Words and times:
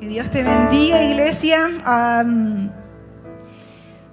Que 0.00 0.06
Dios 0.06 0.30
te 0.30 0.44
bendiga, 0.44 1.02
iglesia. 1.02 1.66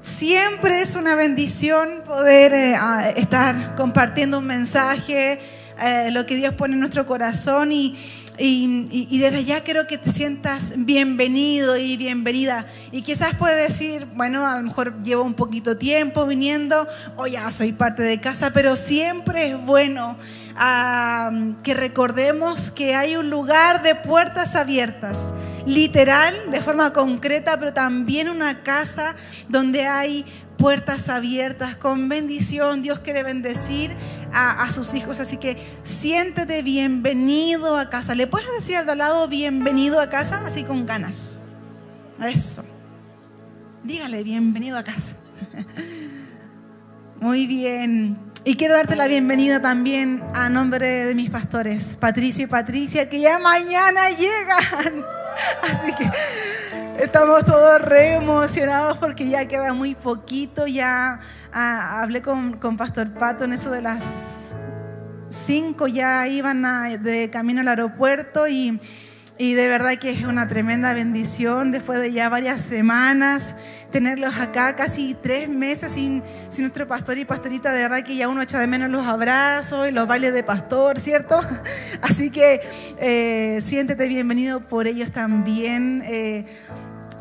Siempre 0.01 0.81
es 0.81 0.95
una 0.95 1.13
bendición 1.13 2.01
poder 2.07 2.53
eh, 2.53 2.75
estar 3.17 3.75
compartiendo 3.75 4.39
un 4.39 4.45
mensaje, 4.45 5.39
eh, 5.81 6.09
lo 6.11 6.25
que 6.25 6.35
Dios 6.35 6.53
pone 6.53 6.73
en 6.73 6.79
nuestro 6.79 7.05
corazón 7.05 7.71
y, 7.71 7.95
y- 8.37 9.17
desde 9.19 9.45
ya 9.45 9.61
quiero 9.63 9.87
que 9.87 9.97
te 9.97 10.11
sientas 10.11 10.73
bienvenido 10.77 11.77
y 11.77 11.97
bienvenida. 11.97 12.67
Y 12.91 13.01
quizás 13.01 13.35
puedes 13.35 13.69
decir, 13.69 14.07
bueno, 14.13 14.45
a 14.45 14.57
lo 14.57 14.63
mejor 14.63 15.01
llevo 15.03 15.23
un 15.23 15.33
poquito 15.33 15.77
tiempo 15.77 16.25
viniendo 16.25 16.87
o 17.17 17.27
ya 17.27 17.49
soy 17.51 17.71
parte 17.73 18.03
de 18.03 18.19
casa, 18.19 18.51
pero 18.51 18.75
siempre 18.75 19.51
es 19.51 19.65
bueno 19.65 20.17
ah, 20.55 21.31
que 21.63 21.73
recordemos 21.73 22.71
que 22.71 22.93
hay 22.95 23.15
un 23.15 23.29
lugar 23.29 23.83
de 23.83 23.95
puertas 23.95 24.55
abiertas, 24.55 25.33
literal, 25.65 26.51
de 26.51 26.61
forma 26.61 26.93
concreta, 26.93 27.57
pero 27.59 27.73
también 27.73 28.29
una 28.29 28.61
casa 28.63 29.15
donde 29.49 29.85
hay 29.87 30.25
puertas 30.57 31.09
abiertas 31.09 31.77
con 31.77 32.09
bendición. 32.09 32.81
Dios 32.81 32.99
quiere 32.99 33.23
bendecir 33.23 33.95
a, 34.33 34.69
sus 34.69 34.93
hijos, 34.93 35.19
así 35.19 35.37
que 35.37 35.57
siéntete 35.83 36.61
bienvenido 36.61 37.77
a 37.77 37.89
casa. 37.89 38.15
¿Le 38.15 38.27
puedes 38.27 38.47
decir 38.51 38.77
al 38.77 38.89
al 38.89 38.97
lado 38.97 39.27
bienvenido 39.27 39.99
a 39.99 40.09
casa? 40.09 40.43
Así 40.45 40.63
con 40.63 40.85
ganas. 40.85 41.39
Eso. 42.21 42.63
Dígale 43.83 44.23
bienvenido 44.23 44.77
a 44.77 44.83
casa. 44.83 45.15
Muy 47.19 47.47
bien. 47.47 48.17
Y 48.43 48.55
quiero 48.57 48.75
darte 48.75 48.95
la 48.95 49.07
bienvenida 49.07 49.61
también 49.61 50.23
a 50.35 50.49
nombre 50.49 51.05
de 51.05 51.15
mis 51.15 51.31
pastores, 51.31 51.97
Patricio 51.99 52.45
y 52.45 52.47
Patricia, 52.47 53.09
que 53.09 53.19
ya 53.19 53.39
mañana 53.39 54.11
llegan. 54.11 55.03
Así 55.63 55.91
que 55.93 56.84
estamos 56.99 57.45
todos 57.45 57.81
re 57.81 58.15
emocionados 58.15 58.97
porque 58.97 59.27
ya 59.29 59.47
queda 59.47 59.73
muy 59.73 59.95
poquito. 59.95 60.67
Ya 60.67 61.19
ah, 61.51 62.01
hablé 62.01 62.21
con, 62.21 62.53
con 62.53 62.77
Pastor 62.77 63.13
Pato 63.13 63.43
en 63.43 63.53
eso 63.53 63.71
de 63.71 63.81
las 63.81 64.55
5, 65.29 65.87
ya 65.87 66.27
iban 66.27 66.63
de 67.03 67.29
camino 67.29 67.61
al 67.61 67.67
aeropuerto 67.67 68.47
y... 68.47 68.79
Y 69.37 69.53
de 69.53 69.67
verdad 69.67 69.97
que 69.97 70.11
es 70.11 70.23
una 70.23 70.47
tremenda 70.47 70.93
bendición 70.93 71.71
después 71.71 71.99
de 71.99 72.13
ya 72.13 72.29
varias 72.29 72.61
semanas 72.61 73.55
tenerlos 73.91 74.33
acá, 74.37 74.75
casi 74.77 75.13
tres 75.13 75.49
meses 75.49 75.91
sin, 75.91 76.23
sin 76.49 76.63
nuestro 76.63 76.87
pastor 76.87 77.17
y 77.17 77.25
pastorita. 77.25 77.73
De 77.73 77.81
verdad 77.81 78.03
que 78.03 78.15
ya 78.15 78.29
uno 78.29 78.41
echa 78.41 78.59
de 78.59 78.67
menos 78.67 78.89
los 78.89 79.05
abrazos 79.05 79.89
y 79.89 79.91
los 79.91 80.07
bailes 80.07 80.33
de 80.33 80.43
pastor, 80.43 80.99
¿cierto? 80.99 81.41
Así 82.01 82.29
que 82.29 82.61
eh, 82.97 83.59
siéntete 83.61 84.07
bienvenido 84.07 84.61
por 84.61 84.87
ellos 84.87 85.11
también. 85.11 86.01
Eh, 86.05 86.45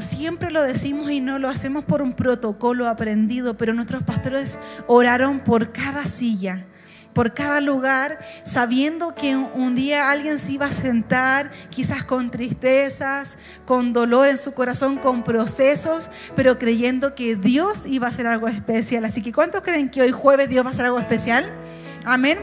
Siempre 0.01 0.51
lo 0.51 0.63
decimos 0.63 1.09
y 1.13 1.21
no 1.21 1.39
lo 1.39 1.49
hacemos 1.49 1.85
por 1.85 2.03
un 2.03 2.15
protocolo 2.15 2.89
aprendido, 2.89 3.57
pero 3.57 3.75
nuestros 3.75 4.03
pastores 4.03 4.59
oraron 4.89 5.39
por 5.39 5.71
cada 5.71 6.07
silla 6.07 6.67
por 7.15 7.33
cada 7.33 7.61
lugar, 7.61 8.19
sabiendo 8.45 9.15
que 9.15 9.37
un- 9.37 9.75
día 9.75 10.11
alguien 10.11 10.39
se 10.39 10.53
iba 10.53 10.67
a 10.67 10.73
sentar, 10.73 11.51
quizás 11.71 12.05
con 12.05 12.31
tristezas, 12.31 13.39
con 13.67 13.93
dolor 13.93 14.29
en 14.29 14.39
su 14.39 14.53
corazón, 14.53 14.99
con 14.99 15.25
procesos, 15.25 16.11
pero 16.37 16.59
creyendo 16.59 17.17
que 17.17 17.35
Dios 17.35 17.87
iba 17.87 18.07
a 18.07 18.11
hacer 18.11 18.27
algo 18.29 18.47
especial. 18.47 19.05
Así 19.05 19.21
que 19.21 19.33
¿cuántos 19.33 19.63
creen 19.63 19.89
que 19.89 20.03
hoy 20.03 20.13
jueves 20.13 20.49
Dios 20.49 20.65
va 20.65 20.71
a 20.71 20.73
hacer 20.73 20.87
algo 20.87 21.01
especial? 21.01 21.53
Amén. 22.05 22.39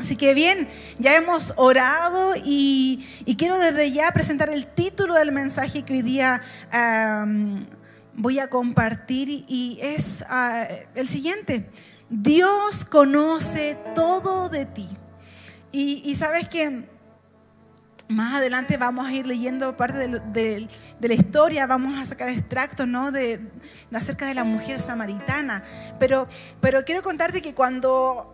Así 0.00 0.16
que 0.16 0.32
bien, 0.34 0.68
ya 0.98 1.14
hemos 1.14 1.52
orado 1.56 2.32
y, 2.42 3.06
quiero 3.36 3.58
desde 3.58 3.92
ya 3.92 4.10
presentar 4.12 4.48
el 4.48 4.66
título 4.66 5.14
del 5.14 5.30
mensaje 5.30 5.84
que 5.84 5.92
hoy 5.92 6.02
día 6.02 6.40
voy 8.14 8.38
a 8.38 8.48
compartir 8.48 9.28
y, 9.28 9.44
y 9.46 9.78
es 9.82 10.24
ah, 10.28 10.66
el 10.94 11.06
siguiente. 11.08 11.66
Dios 12.10 12.84
conoce 12.84 13.78
todo 13.94 14.48
de 14.48 14.66
ti. 14.66 14.88
Y, 15.72 16.02
y 16.04 16.16
sabes 16.16 16.48
que 16.48 16.89
más 18.10 18.34
adelante 18.34 18.76
vamos 18.76 19.06
a 19.06 19.12
ir 19.12 19.26
leyendo 19.26 19.76
parte 19.76 19.98
de, 19.98 20.20
de- 20.32 20.68
la 21.08 21.14
historia, 21.14 21.66
vamos 21.66 21.98
a 21.98 22.04
sacar 22.04 22.28
extractos 22.28 22.86
¿no? 22.86 23.10
de, 23.10 23.40
acerca 23.94 24.26
de 24.26 24.34
la 24.34 24.44
mujer 24.44 24.82
samaritana. 24.82 25.64
Pero, 25.98 26.28
pero 26.60 26.84
quiero 26.84 27.02
contarte 27.02 27.40
que 27.40 27.54
cuando 27.54 28.30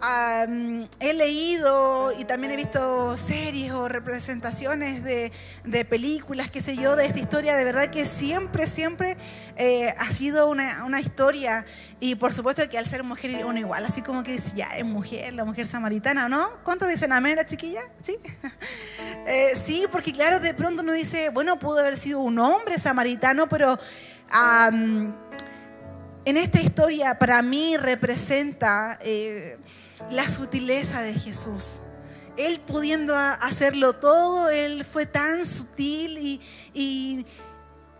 he 0.98 1.12
leído 1.12 2.12
y 2.18 2.24
también 2.24 2.52
he 2.52 2.56
visto 2.56 3.16
series 3.16 3.70
o 3.72 3.86
representaciones 3.86 5.04
de, 5.04 5.30
de 5.64 5.84
películas, 5.84 6.50
qué 6.50 6.60
sé 6.60 6.76
yo, 6.76 6.96
de 6.96 7.06
esta 7.06 7.20
historia, 7.20 7.54
de 7.54 7.62
verdad 7.64 7.90
que 7.90 8.04
siempre, 8.04 8.66
siempre 8.66 9.16
eh, 9.56 9.94
ha 9.96 10.10
sido 10.10 10.50
una, 10.50 10.84
una 10.84 11.00
historia. 11.00 11.66
Y 12.00 12.16
por 12.16 12.32
supuesto 12.32 12.68
que 12.68 12.78
al 12.78 12.86
ser 12.86 13.04
mujer 13.04 13.44
uno 13.44 13.58
igual, 13.60 13.84
así 13.84 14.02
como 14.02 14.22
que 14.24 14.32
dice, 14.32 14.52
ya 14.56 14.68
es 14.76 14.84
mujer, 14.84 15.34
la 15.34 15.44
mujer 15.44 15.66
samaritana, 15.66 16.28
¿no? 16.28 16.48
¿Cuántos 16.64 16.88
dicen 16.88 17.12
amén, 17.12 17.36
la 17.36 17.46
chiquilla? 17.46 17.82
¿Sí? 18.02 18.16
Eh, 19.28 19.56
sí, 19.66 19.84
porque 19.90 20.12
claro, 20.12 20.38
de 20.40 20.54
pronto 20.54 20.82
uno 20.82 20.92
dice, 20.92 21.28
bueno, 21.30 21.58
pudo 21.58 21.80
haber 21.80 21.98
sido 21.98 22.20
un 22.20 22.38
hombre 22.38 22.78
samaritano, 22.78 23.48
pero 23.48 23.78
en 26.24 26.36
esta 26.36 26.60
historia 26.60 27.18
para 27.18 27.42
mí 27.42 27.76
representa 27.76 28.98
eh, 29.02 29.58
la 30.10 30.28
sutileza 30.28 31.02
de 31.02 31.14
Jesús. 31.14 31.80
Él 32.36 32.60
pudiendo 32.60 33.16
hacerlo 33.16 33.94
todo, 33.94 34.50
Él 34.50 34.84
fue 34.84 35.06
tan 35.06 35.46
sutil 35.46 36.40
y- 36.74 37.26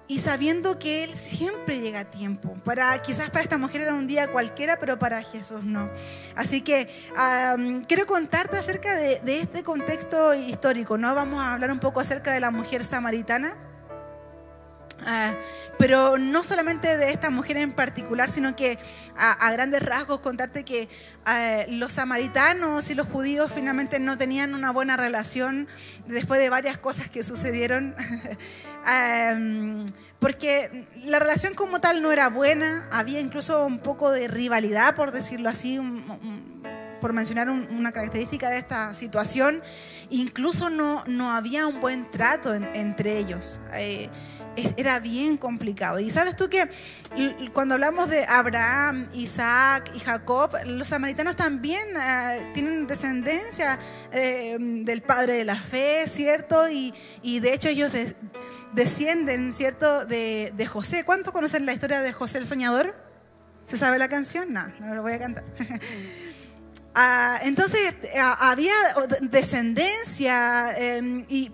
y 0.09 0.21
sabiendo 0.21 0.79
que 0.79 1.05
Él 1.05 1.17
siempre 1.17 1.81
llega 1.81 2.01
a 2.01 2.05
tiempo. 2.05 2.57
Para, 2.65 3.01
quizás 3.03 3.31
para 3.31 3.43
esta 3.43 3.59
mujer 3.59 3.83
era 3.83 3.95
un 3.95 4.07
día 4.07 4.31
cualquiera, 4.31 4.79
pero 4.79 4.99
para 4.99 5.23
Jesús 5.23 5.65
no. 5.65 5.91
Así 6.35 6.61
que 6.61 6.89
quiero 7.87 8.07
contarte 8.07 8.57
acerca 8.57 8.95
de 8.95 9.41
este 9.41 9.63
contexto 9.63 10.35
histórico. 10.35 10.97
¿no? 10.99 11.15
Vamos 11.15 11.41
a 11.41 11.55
hablar 11.55 11.73
un 11.73 11.81
poco 11.81 12.01
acerca 12.01 12.33
de 12.33 12.41
la 12.41 12.51
mujer 12.51 12.85
samaritana. 12.85 13.57
Ah, 15.05 15.35
pero 15.79 16.17
no 16.17 16.43
solamente 16.43 16.97
de 16.97 17.11
esta 17.11 17.29
mujer 17.31 17.59
en 17.59 17.73
particular, 17.73 18.31
sino 18.31 18.57
que 18.57 18.79
a, 19.17 19.33
a 19.33 19.53
grandes 19.53 19.83
rasgos 19.83 20.21
contarte 20.21 20.65
que 20.65 20.89
ah, 21.27 21.65
los 21.69 21.93
samaritanos 21.93 22.91
y 22.91 22.95
los 22.95 23.07
judíos 23.07 23.53
finalmente 23.55 24.01
no 24.01 24.17
tenían 24.17 24.55
una 24.55 24.71
buena 24.73 24.97
relación 24.97 25.69
después 26.07 26.41
de 26.41 26.49
varias 26.49 26.79
cosas 26.79 27.11
que 27.11 27.23
sucedieron, 27.23 27.95
porque 30.19 30.87
la 31.05 31.19
relación 31.19 31.55
como 31.55 31.81
tal 31.81 32.03
no 32.03 32.11
era 32.11 32.29
buena, 32.29 32.89
había 32.91 33.21
incluso 33.21 33.67
un 33.67 33.79
poco 33.81 34.11
de 34.11 34.29
rivalidad, 34.29 34.97
por 34.97 35.13
decirlo 35.13 35.51
así, 35.51 35.79
un- 35.79 36.09
un- 36.11 36.56
por 37.01 37.13
mencionar 37.13 37.51
un- 37.51 37.69
una 37.71 37.93
característica 37.93 38.49
de 38.51 38.59
esta 38.59 38.93
situación, 38.95 39.63
incluso 40.11 40.71
no, 40.71 41.05
no 41.07 41.31
había 41.33 41.67
un 41.67 41.81
buen 41.81 42.11
trato 42.11 42.55
en- 42.55 42.69
entre 42.75 43.19
ellos. 43.19 43.61
Eh, 43.75 44.09
era 44.79 44.99
bien 45.01 45.37
complicado. 45.37 46.01
Y 46.01 46.09
sabes 46.09 46.35
tú 46.35 46.49
que 46.49 46.71
cuando 47.53 47.75
hablamos 47.75 48.09
de 48.09 48.25
Abraham, 48.25 49.07
Isaac 49.13 49.91
y 49.95 49.99
Jacob, 50.01 50.51
los 50.65 50.89
samaritanos 50.89 51.37
también 51.37 51.87
eh, 52.01 52.51
tienen 52.55 52.87
descendencia 52.87 53.79
eh, 54.13 54.57
del 54.59 55.03
padre 55.03 55.35
de 55.35 55.45
la 55.45 55.57
fe, 55.57 56.05
¿cierto? 56.09 56.71
Y, 56.71 56.95
y 57.23 57.41
de 57.41 57.53
hecho 57.53 57.69
ellos 57.69 57.93
de- 57.93 58.17
descienden, 58.73 59.53
¿cierto? 59.53 60.07
De, 60.07 60.53
de 60.57 60.67
José. 60.67 61.05
¿Cuántos 61.05 61.35
conocen 61.35 61.67
la 61.67 61.75
historia 61.75 62.01
de 62.01 62.15
José 62.15 62.39
el 62.39 62.47
Soñador? 62.47 62.95
¿Se 63.67 63.77
sabe 63.77 63.99
la 63.99 64.09
canción? 64.09 64.55
No, 64.55 64.69
no 64.81 64.95
lo 64.95 65.03
voy 65.03 65.13
a 65.13 65.19
cantar. 65.19 65.45
Ah, 66.99 67.39
entonces 67.43 67.95
ah, 68.19 68.51
había 68.51 68.73
descendencia 69.21 70.75
eh, 70.79 71.25
y 71.29 71.53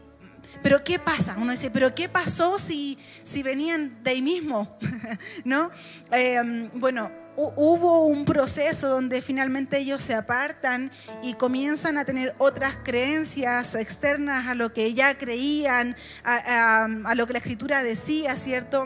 pero 0.63 0.85
¿qué 0.85 1.01
pasa? 1.01 1.35
Uno 1.37 1.51
dice, 1.51 1.73
pero 1.73 1.93
¿qué 1.93 2.09
pasó 2.09 2.57
si, 2.61 2.97
si 3.25 3.43
venían 3.43 4.01
de 4.05 4.11
ahí 4.13 4.23
mismo? 4.23 4.79
¿No? 5.45 5.73
Eh, 6.13 6.71
bueno, 6.75 7.11
hu- 7.37 7.53
hubo 7.57 8.07
un 8.07 8.25
proceso 8.25 8.89
donde 8.89 9.23
finalmente 9.23 9.79
ellos 9.79 10.01
se 10.05 10.15
apartan 10.15 10.93
y 11.21 11.35
comienzan 11.35 11.99
a 11.99 12.05
tener 12.05 12.37
otras 12.39 12.77
creencias 12.85 13.75
externas 13.75 14.47
a 14.47 14.55
lo 14.55 14.73
que 14.73 14.95
ya 14.95 15.19
creían, 15.19 15.97
a 16.23 17.15
lo 17.17 17.27
que 17.27 17.33
la 17.33 17.39
escritura 17.41 17.83
decía, 17.83 18.37
¿cierto? 18.37 18.85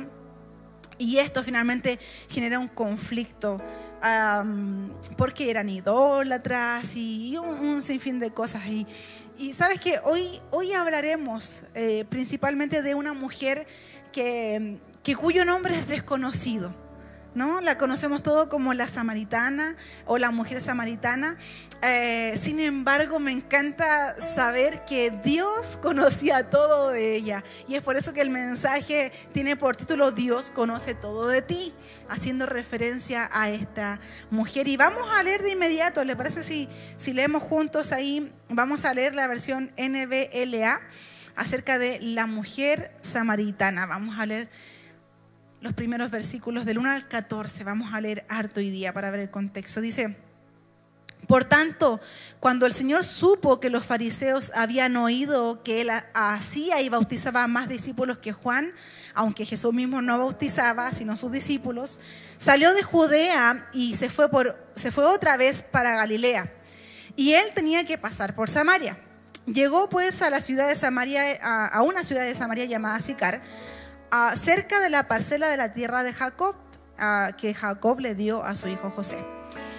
Y 0.96 1.18
esto 1.18 1.42
finalmente 1.42 1.98
genera 2.30 2.58
un 2.58 2.68
conflicto 2.68 3.60
porque 5.16 5.50
eran 5.50 5.68
idólatras 5.68 6.96
y 6.96 7.36
un, 7.36 7.48
un 7.48 7.82
sinfín 7.82 8.18
de 8.20 8.30
cosas. 8.30 8.66
Y, 8.66 8.86
y 9.38 9.52
sabes 9.52 9.80
que 9.80 10.00
hoy, 10.04 10.40
hoy 10.50 10.72
hablaremos 10.72 11.62
eh, 11.74 12.04
principalmente 12.08 12.82
de 12.82 12.94
una 12.94 13.12
mujer 13.12 13.66
que, 14.12 14.78
que 15.02 15.14
cuyo 15.14 15.44
nombre 15.44 15.74
es 15.74 15.86
desconocido. 15.88 16.74
¿no? 17.34 17.60
La 17.60 17.76
conocemos 17.76 18.22
todo 18.22 18.48
como 18.48 18.72
la 18.72 18.88
samaritana 18.88 19.76
o 20.06 20.16
la 20.16 20.30
mujer 20.30 20.62
samaritana. 20.62 21.36
Eh, 21.82 22.34
sin 22.40 22.60
embargo, 22.60 23.18
me 23.18 23.30
encanta 23.30 24.20
saber 24.20 24.84
que 24.84 25.10
Dios 25.10 25.76
conocía 25.82 26.50
todo 26.50 26.90
de 26.90 27.14
ella. 27.14 27.44
Y 27.68 27.74
es 27.74 27.82
por 27.82 27.96
eso 27.96 28.12
que 28.12 28.20
el 28.20 28.30
mensaje 28.30 29.12
tiene 29.32 29.56
por 29.56 29.76
título 29.76 30.10
Dios 30.10 30.50
conoce 30.50 30.94
todo 30.94 31.28
de 31.28 31.42
ti, 31.42 31.74
haciendo 32.08 32.46
referencia 32.46 33.28
a 33.32 33.50
esta 33.50 34.00
mujer. 34.30 34.68
Y 34.68 34.76
vamos 34.76 35.08
a 35.10 35.22
leer 35.22 35.42
de 35.42 35.52
inmediato, 35.52 36.04
¿le 36.04 36.16
parece 36.16 36.42
si, 36.42 36.68
si 36.96 37.12
leemos 37.12 37.42
juntos 37.42 37.92
ahí? 37.92 38.32
Vamos 38.48 38.84
a 38.84 38.94
leer 38.94 39.14
la 39.14 39.26
versión 39.26 39.72
NBLA 39.76 40.80
acerca 41.36 41.78
de 41.78 42.00
la 42.00 42.26
mujer 42.26 42.92
samaritana. 43.02 43.86
Vamos 43.86 44.18
a 44.18 44.26
leer 44.26 44.48
los 45.60 45.74
primeros 45.74 46.10
versículos 46.10 46.64
del 46.64 46.78
1 46.78 46.90
al 46.90 47.08
14. 47.08 47.64
Vamos 47.64 47.92
a 47.92 48.00
leer 48.00 48.24
harto 48.28 48.60
hoy 48.60 48.70
día 48.70 48.92
para 48.92 49.10
ver 49.10 49.20
el 49.20 49.30
contexto. 49.30 49.80
Dice, 49.80 50.16
por 51.26 51.44
tanto, 51.44 52.00
cuando 52.38 52.66
el 52.66 52.72
Señor 52.72 53.04
supo 53.04 53.58
que 53.58 53.70
los 53.70 53.84
fariseos 53.84 54.52
habían 54.54 54.96
oído 54.96 55.62
que 55.62 55.80
él 55.80 55.90
hacía 56.14 56.80
y 56.80 56.88
bautizaba 56.88 57.42
a 57.42 57.48
más 57.48 57.68
discípulos 57.68 58.18
que 58.18 58.32
Juan, 58.32 58.72
aunque 59.14 59.44
Jesús 59.44 59.72
mismo 59.72 60.02
no 60.02 60.18
bautizaba, 60.18 60.92
sino 60.92 61.16
sus 61.16 61.32
discípulos, 61.32 61.98
salió 62.38 62.74
de 62.74 62.82
Judea 62.82 63.68
y 63.72 63.96
se 63.96 64.08
fue, 64.08 64.30
por, 64.30 64.56
se 64.76 64.92
fue 64.92 65.04
otra 65.04 65.36
vez 65.36 65.62
para 65.62 65.96
Galilea. 65.96 66.52
Y 67.16 67.32
él 67.32 67.46
tenía 67.54 67.84
que 67.84 67.98
pasar 67.98 68.34
por 68.34 68.48
Samaria. 68.48 68.98
Llegó 69.46 69.88
pues 69.88 70.22
a 70.22 70.30
la 70.30 70.40
ciudad 70.40 70.68
de 70.68 70.76
Samaria, 70.76 71.38
a, 71.42 71.82
una 71.82 72.04
ciudad 72.04 72.24
de 72.24 72.34
Samaria 72.34 72.66
llamada 72.66 73.00
Sicar, 73.00 73.42
cerca 74.34 74.80
de 74.80 74.90
la 74.90 75.08
parcela 75.08 75.48
de 75.48 75.56
la 75.56 75.72
tierra 75.72 76.04
de 76.04 76.12
Jacob, 76.12 76.56
que 77.38 77.54
Jacob 77.54 78.00
le 78.00 78.14
dio 78.14 78.44
a 78.44 78.54
su 78.54 78.68
hijo 78.68 78.90
José. 78.90 79.35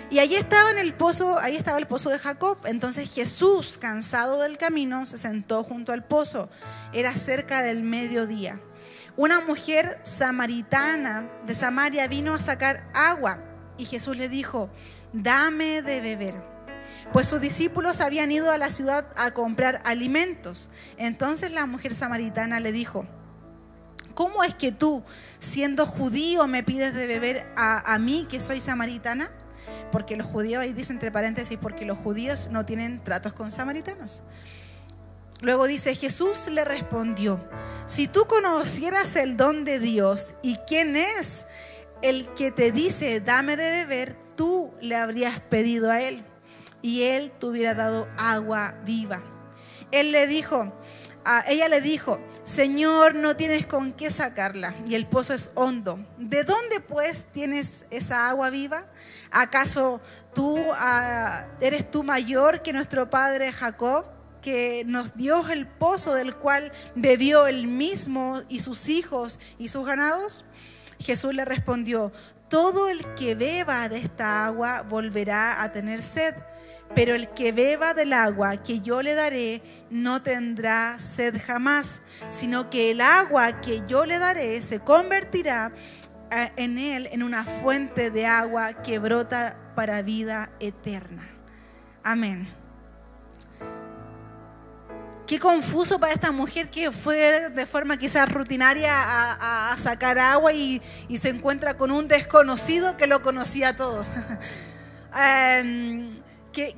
Y 0.09 0.19
allí 0.19 0.35
estaba 0.35 0.71
en 0.71 0.77
el 0.77 0.93
pozo, 0.93 1.37
ahí 1.37 1.57
estaba 1.57 1.77
el 1.77 1.87
pozo 1.87 2.09
de 2.09 2.17
Jacob. 2.17 2.59
Entonces 2.63 3.13
Jesús, 3.13 3.77
cansado 3.77 4.41
del 4.41 4.57
camino, 4.57 5.05
se 5.05 5.17
sentó 5.17 5.63
junto 5.63 5.91
al 5.91 6.05
pozo. 6.05 6.49
Era 6.93 7.13
cerca 7.17 7.61
del 7.61 7.83
mediodía. 7.83 8.61
Una 9.17 9.41
mujer 9.41 9.99
samaritana 10.03 11.29
de 11.45 11.55
Samaria 11.55 12.07
vino 12.07 12.33
a 12.33 12.39
sacar 12.39 12.89
agua 12.93 13.39
y 13.77 13.85
Jesús 13.85 14.15
le 14.15 14.29
dijo, 14.29 14.69
dame 15.11 15.81
de 15.81 15.99
beber. 15.99 16.35
Pues 17.11 17.27
sus 17.27 17.41
discípulos 17.41 17.99
habían 17.99 18.31
ido 18.31 18.49
a 18.51 18.57
la 18.57 18.69
ciudad 18.69 19.07
a 19.17 19.31
comprar 19.31 19.81
alimentos. 19.83 20.69
Entonces 20.97 21.51
la 21.51 21.65
mujer 21.65 21.95
samaritana 21.95 22.61
le 22.61 22.71
dijo, 22.71 23.05
¿cómo 24.13 24.43
es 24.43 24.53
que 24.53 24.71
tú, 24.71 25.03
siendo 25.39 25.85
judío, 25.85 26.47
me 26.47 26.63
pides 26.63 26.93
de 26.93 27.07
beber 27.07 27.51
a, 27.57 27.93
a 27.93 27.99
mí 27.99 28.25
que 28.29 28.39
soy 28.39 28.61
samaritana? 28.61 29.31
Porque 29.91 30.15
los 30.15 30.27
judíos, 30.27 30.61
ahí 30.61 30.73
dice 30.73 30.93
entre 30.93 31.11
paréntesis, 31.11 31.57
porque 31.61 31.85
los 31.85 31.97
judíos 31.97 32.49
no 32.51 32.65
tienen 32.65 33.03
tratos 33.03 33.33
con 33.33 33.51
samaritanos. 33.51 34.23
Luego 35.41 35.67
dice, 35.67 35.93
Jesús 35.93 36.47
le 36.47 36.65
respondió, 36.65 37.39
si 37.85 38.07
tú 38.07 38.25
conocieras 38.25 39.15
el 39.15 39.37
don 39.37 39.65
de 39.65 39.79
Dios 39.79 40.33
y 40.41 40.55
quién 40.67 40.95
es 40.95 41.45
el 42.01 42.27
que 42.33 42.51
te 42.51 42.71
dice, 42.71 43.21
dame 43.21 43.55
de 43.55 43.69
beber, 43.69 44.15
tú 44.35 44.71
le 44.81 44.95
habrías 44.95 45.39
pedido 45.39 45.91
a 45.91 46.01
él 46.01 46.23
y 46.81 47.03
él 47.03 47.31
te 47.39 47.45
hubiera 47.45 47.73
dado 47.73 48.07
agua 48.17 48.75
viva. 48.83 49.21
Él 49.91 50.11
le 50.11 50.27
dijo, 50.27 50.73
ella 51.47 51.67
le 51.67 51.81
dijo, 51.81 52.19
Señor, 52.47 53.13
no 53.13 53.35
tienes 53.35 53.65
con 53.65 53.91
qué 53.91 54.09
sacarla 54.09 54.73
y 54.87 54.95
el 54.95 55.05
pozo 55.05 55.33
es 55.33 55.51
hondo. 55.53 55.99
¿De 56.17 56.45
dónde 56.45 56.79
pues 56.79 57.25
tienes 57.25 57.85
esa 57.91 58.29
agua 58.29 58.49
viva? 58.49 58.85
¿Acaso 59.31 59.99
tú 60.33 60.57
ah, 60.73 61.45
eres 61.59 61.91
tú 61.91 62.03
mayor 62.03 62.61
que 62.61 62.71
nuestro 62.71 63.09
padre 63.09 63.51
Jacob, 63.51 64.05
que 64.41 64.83
nos 64.85 65.13
dio 65.13 65.45
el 65.49 65.67
pozo 65.67 66.13
del 66.13 66.35
cual 66.35 66.71
bebió 66.95 67.47
él 67.47 67.67
mismo 67.67 68.41
y 68.47 68.61
sus 68.61 68.87
hijos 68.87 69.39
y 69.59 69.67
sus 69.67 69.85
ganados? 69.85 70.45
Jesús 70.99 71.33
le 71.35 71.43
respondió, 71.43 72.13
todo 72.47 72.87
el 72.87 73.13
que 73.15 73.35
beba 73.35 73.89
de 73.89 73.97
esta 73.97 74.45
agua 74.45 74.83
volverá 74.83 75.61
a 75.61 75.73
tener 75.73 76.01
sed 76.01 76.33
pero 76.95 77.15
el 77.15 77.29
que 77.29 77.51
beba 77.51 77.93
del 77.93 78.13
agua 78.13 78.57
que 78.63 78.79
yo 78.79 79.01
le 79.01 79.13
daré 79.13 79.61
no 79.89 80.21
tendrá 80.21 80.97
sed 80.99 81.39
jamás, 81.45 82.01
sino 82.31 82.69
que 82.69 82.91
el 82.91 83.01
agua 83.01 83.61
que 83.61 83.83
yo 83.87 84.05
le 84.05 84.19
daré 84.19 84.61
se 84.61 84.79
convertirá 84.79 85.71
eh, 86.31 86.51
en 86.55 86.77
él 86.77 87.07
en 87.11 87.23
una 87.23 87.43
fuente 87.43 88.11
de 88.11 88.25
agua 88.25 88.73
que 88.83 88.99
brota 88.99 89.57
para 89.75 90.01
vida 90.01 90.49
eterna. 90.59 91.27
Amén. 92.03 92.47
Qué 95.27 95.41
confuso 95.41 95.99
para 95.99 96.13
esta 96.13 96.31
mujer 96.31 96.69
que 96.69 96.89
fue 96.89 97.49
de 97.49 97.65
forma 97.65 97.97
quizás 97.97 98.31
rutinaria 98.31 98.93
a, 98.93 99.75
sacar 99.77 100.17
agua 100.17 100.53
y, 100.53 100.81
se 101.17 101.27
encuentra 101.27 101.75
con 101.75 101.91
un 101.91 102.07
desconocido 102.07 102.95
que 102.95 103.07
lo 103.07 103.21
conocía 103.21 103.75
todo. 103.75 104.05
Em, 105.19 106.11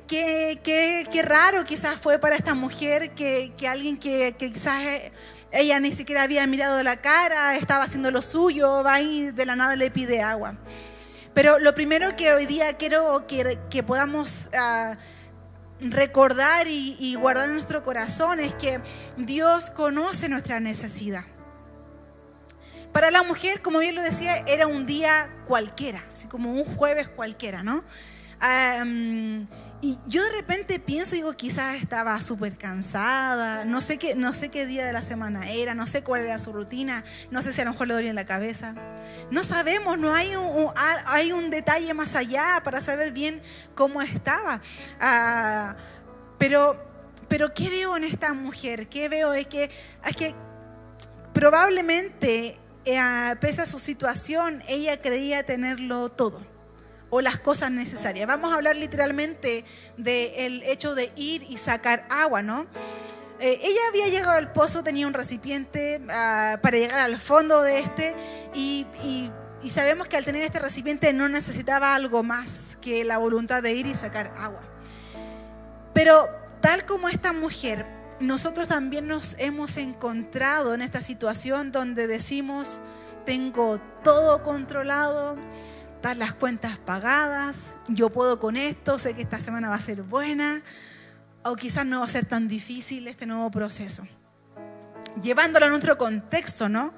qué, 0.06 1.22
raro 1.24 1.64
quizás 1.64 1.98
fue 1.98 2.18
para 2.18 2.36
esta 2.36 2.54
mujer 2.54 3.10
que, 3.14 3.52
alguien 3.68 3.98
que, 3.98 4.34
quizás 4.38 4.82
eh, 4.84 5.12
ella 5.52 5.80
ni 5.80 5.92
siquiera 5.92 6.22
había 6.22 6.46
mirado 6.46 6.82
la 6.82 7.00
cara, 7.00 7.56
estaba 7.56 7.84
haciendo 7.84 8.10
lo 8.10 8.22
suyo, 8.22 8.82
va 8.84 9.00
y 9.00 9.30
de 9.30 9.46
la 9.46 9.56
nada 9.56 9.76
le 9.76 9.90
pide 9.90 10.20
agua. 10.22 10.54
Pero 11.34 11.58
lo 11.58 11.74
primero 11.74 12.16
que 12.16 12.32
hoy 12.32 12.46
día 12.46 12.74
quiero 12.74 13.26
que, 13.26 13.82
podamos 13.82 14.50
ah, 14.54 14.96
recordar 15.80 16.68
y, 16.68 16.96
y 16.98 17.14
guardar 17.14 17.48
en 17.48 17.54
nuestro 17.54 17.82
corazón 17.82 18.40
es 18.40 18.52
que 18.54 18.80
Dios 19.16 19.70
conoce 19.70 20.28
nuestra 20.28 20.60
necesidad. 20.60 21.24
Para 22.92 23.12
la 23.12 23.22
mujer, 23.22 23.62
como 23.62 23.78
bien 23.78 23.94
lo 23.94 24.02
decía, 24.02 24.38
era 24.48 24.66
un 24.66 24.84
día 24.84 25.30
cualquiera, 25.46 26.04
así 26.12 26.26
como 26.26 26.52
un 26.52 26.64
jueves 26.64 27.08
cualquiera, 27.08 27.62
¿no? 27.62 27.84
Y 29.82 29.98
yo 30.06 30.22
de 30.24 30.30
repente 30.32 30.78
pienso, 30.78 31.14
digo, 31.14 31.32
quizás 31.32 31.76
estaba 31.76 32.20
súper 32.20 32.58
cansada, 32.58 33.64
no 33.64 33.80
sé, 33.80 33.96
qué, 33.96 34.14
no 34.14 34.34
sé 34.34 34.50
qué 34.50 34.66
día 34.66 34.84
de 34.84 34.92
la 34.92 35.00
semana 35.00 35.50
era, 35.50 35.74
no 35.74 35.86
sé 35.86 36.02
cuál 36.02 36.22
era 36.22 36.38
su 36.38 36.52
rutina, 36.52 37.04
no 37.30 37.40
sé 37.40 37.52
si 37.52 37.62
a 37.62 37.64
lo 37.64 37.70
mejor 37.70 37.88
le 37.88 37.94
dolía 37.94 38.10
en 38.10 38.16
la 38.16 38.26
cabeza. 38.26 38.74
No 39.30 39.42
sabemos, 39.42 39.98
no 39.98 40.14
hay 40.14 40.36
un, 40.36 40.70
hay 41.06 41.32
un 41.32 41.48
detalle 41.48 41.94
más 41.94 42.14
allá 42.14 42.60
para 42.62 42.82
saber 42.82 43.12
bien 43.12 43.40
cómo 43.74 44.02
estaba. 44.02 44.60
Ah, 45.00 45.76
pero, 46.36 46.76
pero, 47.28 47.54
¿qué 47.54 47.70
veo 47.70 47.96
en 47.96 48.04
esta 48.04 48.34
mujer? 48.34 48.88
¿Qué 48.88 49.08
veo? 49.08 49.32
Es 49.32 49.46
que, 49.46 49.70
es 50.06 50.16
que 50.16 50.34
probablemente, 51.32 52.58
eh, 52.84 53.36
pese 53.40 53.62
a 53.62 53.66
su 53.66 53.78
situación, 53.78 54.62
ella 54.68 55.00
creía 55.00 55.46
tenerlo 55.46 56.10
todo 56.10 56.59
o 57.10 57.20
las 57.20 57.38
cosas 57.40 57.70
necesarias. 57.70 58.26
Vamos 58.26 58.52
a 58.52 58.54
hablar 58.56 58.76
literalmente 58.76 59.64
del 59.96 60.62
hecho 60.62 60.94
de 60.94 61.12
ir 61.16 61.42
y 61.48 61.56
sacar 61.58 62.06
agua, 62.08 62.42
¿no? 62.42 62.66
Eh, 63.40 63.58
ella 63.62 63.80
había 63.88 64.08
llegado 64.08 64.32
al 64.32 64.52
pozo, 64.52 64.82
tenía 64.82 65.06
un 65.06 65.14
recipiente 65.14 66.00
ah, 66.10 66.58
para 66.62 66.76
llegar 66.76 67.00
al 67.00 67.18
fondo 67.18 67.62
de 67.62 67.78
este 67.78 68.14
y, 68.54 68.86
y 69.62 69.70
sabemos 69.70 70.08
que 70.08 70.16
al 70.16 70.24
tener 70.24 70.42
este 70.42 70.58
recipiente 70.58 71.12
no 71.12 71.28
necesitaba 71.28 71.94
algo 71.94 72.22
más 72.22 72.78
que 72.80 73.04
la 73.04 73.18
voluntad 73.18 73.62
de 73.62 73.72
ir 73.72 73.86
y 73.86 73.94
sacar 73.94 74.32
agua. 74.38 74.60
Pero 75.94 76.28
tal 76.60 76.84
como 76.86 77.08
esta 77.08 77.32
mujer, 77.32 77.86
nosotros 78.20 78.68
también 78.68 79.06
nos 79.06 79.34
hemos 79.38 79.76
encontrado 79.76 80.74
en 80.74 80.82
esta 80.82 81.00
situación 81.00 81.72
donde 81.72 82.06
decimos, 82.06 82.80
tengo 83.24 83.80
todo 84.04 84.42
controlado, 84.42 85.36
están 86.00 86.18
las 86.18 86.32
cuentas 86.32 86.78
pagadas, 86.78 87.76
yo 87.88 88.08
puedo 88.08 88.40
con 88.40 88.56
esto, 88.56 88.98
sé 88.98 89.12
que 89.12 89.20
esta 89.20 89.38
semana 89.38 89.68
va 89.68 89.74
a 89.74 89.80
ser 89.80 90.00
buena, 90.00 90.62
o 91.44 91.56
quizás 91.56 91.84
no 91.84 92.00
va 92.00 92.06
a 92.06 92.08
ser 92.08 92.24
tan 92.24 92.48
difícil 92.48 93.06
este 93.06 93.26
nuevo 93.26 93.50
proceso. 93.50 94.08
Llevándolo 95.22 95.66
a 95.66 95.68
nuestro 95.68 95.98
contexto, 95.98 96.70
¿no? 96.70 96.94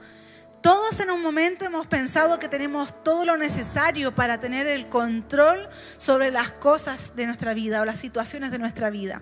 Todos 0.60 1.00
en 1.00 1.10
un 1.10 1.20
momento 1.20 1.64
hemos 1.64 1.88
pensado 1.88 2.38
que 2.38 2.48
tenemos 2.48 3.02
todo 3.02 3.24
lo 3.24 3.36
necesario 3.36 4.14
para 4.14 4.38
tener 4.38 4.68
el 4.68 4.88
control 4.88 5.68
sobre 5.96 6.30
las 6.30 6.52
cosas 6.52 7.16
de 7.16 7.26
nuestra 7.26 7.54
vida 7.54 7.80
o 7.80 7.84
las 7.84 7.98
situaciones 7.98 8.52
de 8.52 8.60
nuestra 8.60 8.88
vida. 8.90 9.20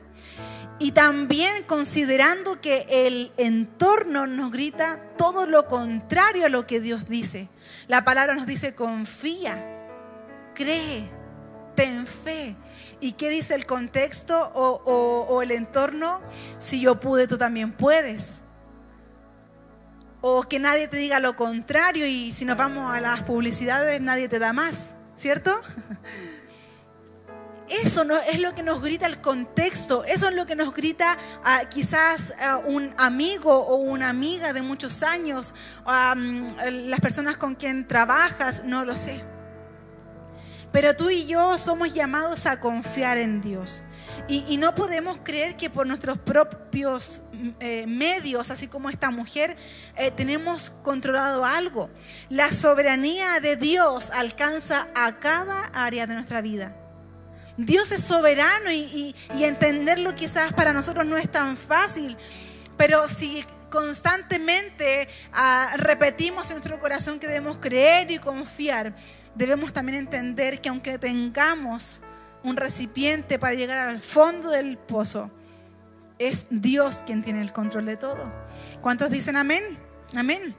Y 0.81 0.93
también 0.93 1.65
considerando 1.65 2.63
que 2.63 2.87
el 2.89 3.33
entorno 3.37 4.27
nos 4.27 4.51
grita 4.51 4.99
todo 5.19 5.47
lo 5.47 5.67
contrario 5.67 6.47
a 6.47 6.49
lo 6.49 6.67
que 6.67 6.81
Dios 6.81 7.07
dice. 7.07 7.51
La 7.87 8.03
palabra 8.03 8.35
nos 8.35 8.47
dice 8.47 8.75
confía, 8.75 9.63
cree, 10.55 11.07
ten 11.75 12.07
fe. 12.07 12.57
¿Y 12.99 13.13
qué 13.13 13.29
dice 13.29 13.55
el 13.55 13.67
contexto 13.67 14.41
o, 14.55 15.43
el 15.43 15.51
entorno? 15.51 16.23
Si 16.59 16.81
yo 16.81 16.99
pude, 16.99 17.29
tú 17.29 17.37
también 17.37 17.73
puedes. 17.73 18.43
o 20.23 20.45
que 20.45 20.59
nadie 20.59 20.89
te 20.89 20.97
diga 20.97 21.21
lo 21.21 21.37
contrario 21.37 22.07
y 22.07 22.33
si 22.33 22.47
nos 22.47 22.57
vamos 22.57 22.91
a 22.91 23.01
las 23.01 23.21
publicidades 23.25 24.01
nadie 24.01 24.31
te 24.31 24.39
da 24.39 24.55
más, 24.55 24.95
¿cierto? 25.15 25.61
Eso 27.71 28.05
no, 28.05 28.17
es 28.17 28.41
lo 28.41 28.53
que 28.55 28.65
nos 28.65 28.83
grita 28.83 29.07
el 29.07 29.21
contexto, 29.21 30.05
eso 30.05 30.29
es 30.29 30.35
lo 30.35 30.45
que 30.45 30.57
nos 30.57 30.75
grita 30.75 31.17
ah, 31.45 31.63
quizás 31.71 32.35
ah, 32.41 32.59
un 32.59 32.93
amigo 32.99 33.57
o 33.57 33.77
una 33.77 34.09
amiga 34.09 34.53
de 34.53 34.61
muchos 34.61 35.05
años, 35.05 35.55
las 35.87 37.01
personas 37.01 37.37
con 37.37 37.55
quien 37.55 37.87
trabajas, 37.87 38.65
no 38.65 38.85
lo 38.85 38.97
sé. 38.97 39.25
Pero 40.73 40.95
tú 40.95 41.11
y 41.11 41.27
yo 41.27 41.59
somos 41.59 41.93
llamados 41.93 42.47
a 42.47 42.61
confiar 42.61 43.19
en 43.19 43.41
Dios. 43.41 43.83
Y, 44.29 44.57
no 44.57 44.75
podemos 44.75 45.19
creer 45.23 45.57
que 45.57 45.71
por 45.71 45.87
nuestros 45.87 46.19
propios 46.19 47.23
eh, 47.59 47.87
medios, 47.87 48.51
así 48.51 48.69
como 48.69 48.91
esta 48.91 49.11
mujer, 49.11 49.57
eh, 49.97 50.11
tenemos 50.11 50.71
controlado 50.83 51.45
algo. 51.45 51.91
La 52.29 52.53
soberanía 52.53 53.41
de 53.41 53.57
Dios 53.57 54.11
alcanza 54.11 54.89
a 54.95 55.19
cada 55.19 55.65
área 55.73 56.07
de 56.07 56.15
nuestra 56.15 56.41
vida. 56.41 56.80
Dios 57.67 57.93
es 57.93 58.01
soberano 58.05 58.73
y, 58.73 59.15
entenderlo 59.35 60.15
quizás 60.15 60.53
para 60.53 60.73
nosotros 60.73 61.05
no 61.07 61.17
es 61.17 61.31
tan 61.31 61.57
fácil, 61.57 62.17
pero 62.77 63.07
si 63.09 63.45
constantemente 63.69 65.09
ah, 65.33 65.75
repetimos 65.77 66.49
en 66.51 66.57
nuestro 66.57 66.81
corazón 66.81 67.21
que 67.21 67.27
debemos 67.27 67.59
creer 67.59 68.11
y 68.11 68.19
confiar, 68.19 68.97
debemos 69.35 69.73
también 69.73 69.99
entender 69.99 70.61
que 70.61 70.71
aunque 70.71 70.99
tengamos 70.99 72.01
un 72.43 72.57
recipiente 72.57 73.39
para 73.39 73.55
llegar 73.55 73.79
al 73.79 74.01
fondo 74.01 74.49
del 74.49 74.79
pozo, 74.79 75.31
es 76.19 76.47
Dios 76.51 77.03
quien 77.07 77.23
tiene 77.23 77.43
el 77.43 77.53
control 77.53 77.87
de 77.87 77.97
todo. 77.97 78.33
¿Cuántos 78.81 79.11
dicen 79.11 79.37
amén? 79.37 79.79
Amén. 80.15 80.57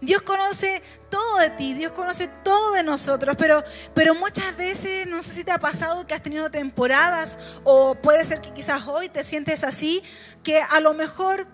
Dios 0.00 0.22
conoce 0.22 0.82
todo 1.10 1.38
de 1.38 1.50
ti, 1.50 1.74
Dios 1.74 1.92
conoce 1.92 2.28
todo 2.42 2.72
de 2.72 2.82
nosotros, 2.82 3.36
pero, 3.38 3.62
pero 3.94 4.14
muchas 4.14 4.56
veces, 4.56 5.06
no 5.06 5.22
sé 5.22 5.32
si 5.32 5.44
te 5.44 5.52
ha 5.52 5.58
pasado 5.58 6.06
que 6.06 6.14
has 6.14 6.22
tenido 6.22 6.50
temporadas 6.50 7.38
o 7.64 7.94
puede 7.94 8.24
ser 8.24 8.40
que 8.40 8.52
quizás 8.52 8.86
hoy 8.86 9.08
te 9.08 9.24
sientes 9.24 9.64
así, 9.64 10.02
que 10.42 10.60
a 10.60 10.80
lo 10.80 10.94
mejor 10.94 11.46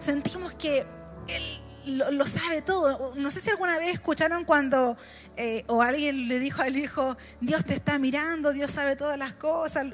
sentimos 0.00 0.52
que 0.54 0.86
Él 1.28 1.60
lo, 1.86 2.26
sabe 2.26 2.62
todo. 2.62 3.14
No 3.16 3.30
sé 3.30 3.40
si 3.40 3.50
alguna 3.50 3.78
vez 3.78 3.94
escucharon 3.94 4.44
cuando 4.44 4.96
eh, 5.36 5.64
o 5.66 5.82
alguien 5.82 6.28
le 6.28 6.38
dijo 6.38 6.62
al 6.62 6.76
hijo, 6.76 7.16
Dios 7.40 7.64
te 7.64 7.74
está 7.74 7.98
mirando, 7.98 8.52
Dios 8.52 8.72
sabe 8.72 8.96
todas 8.96 9.18
las 9.18 9.34
cosas. 9.34 9.86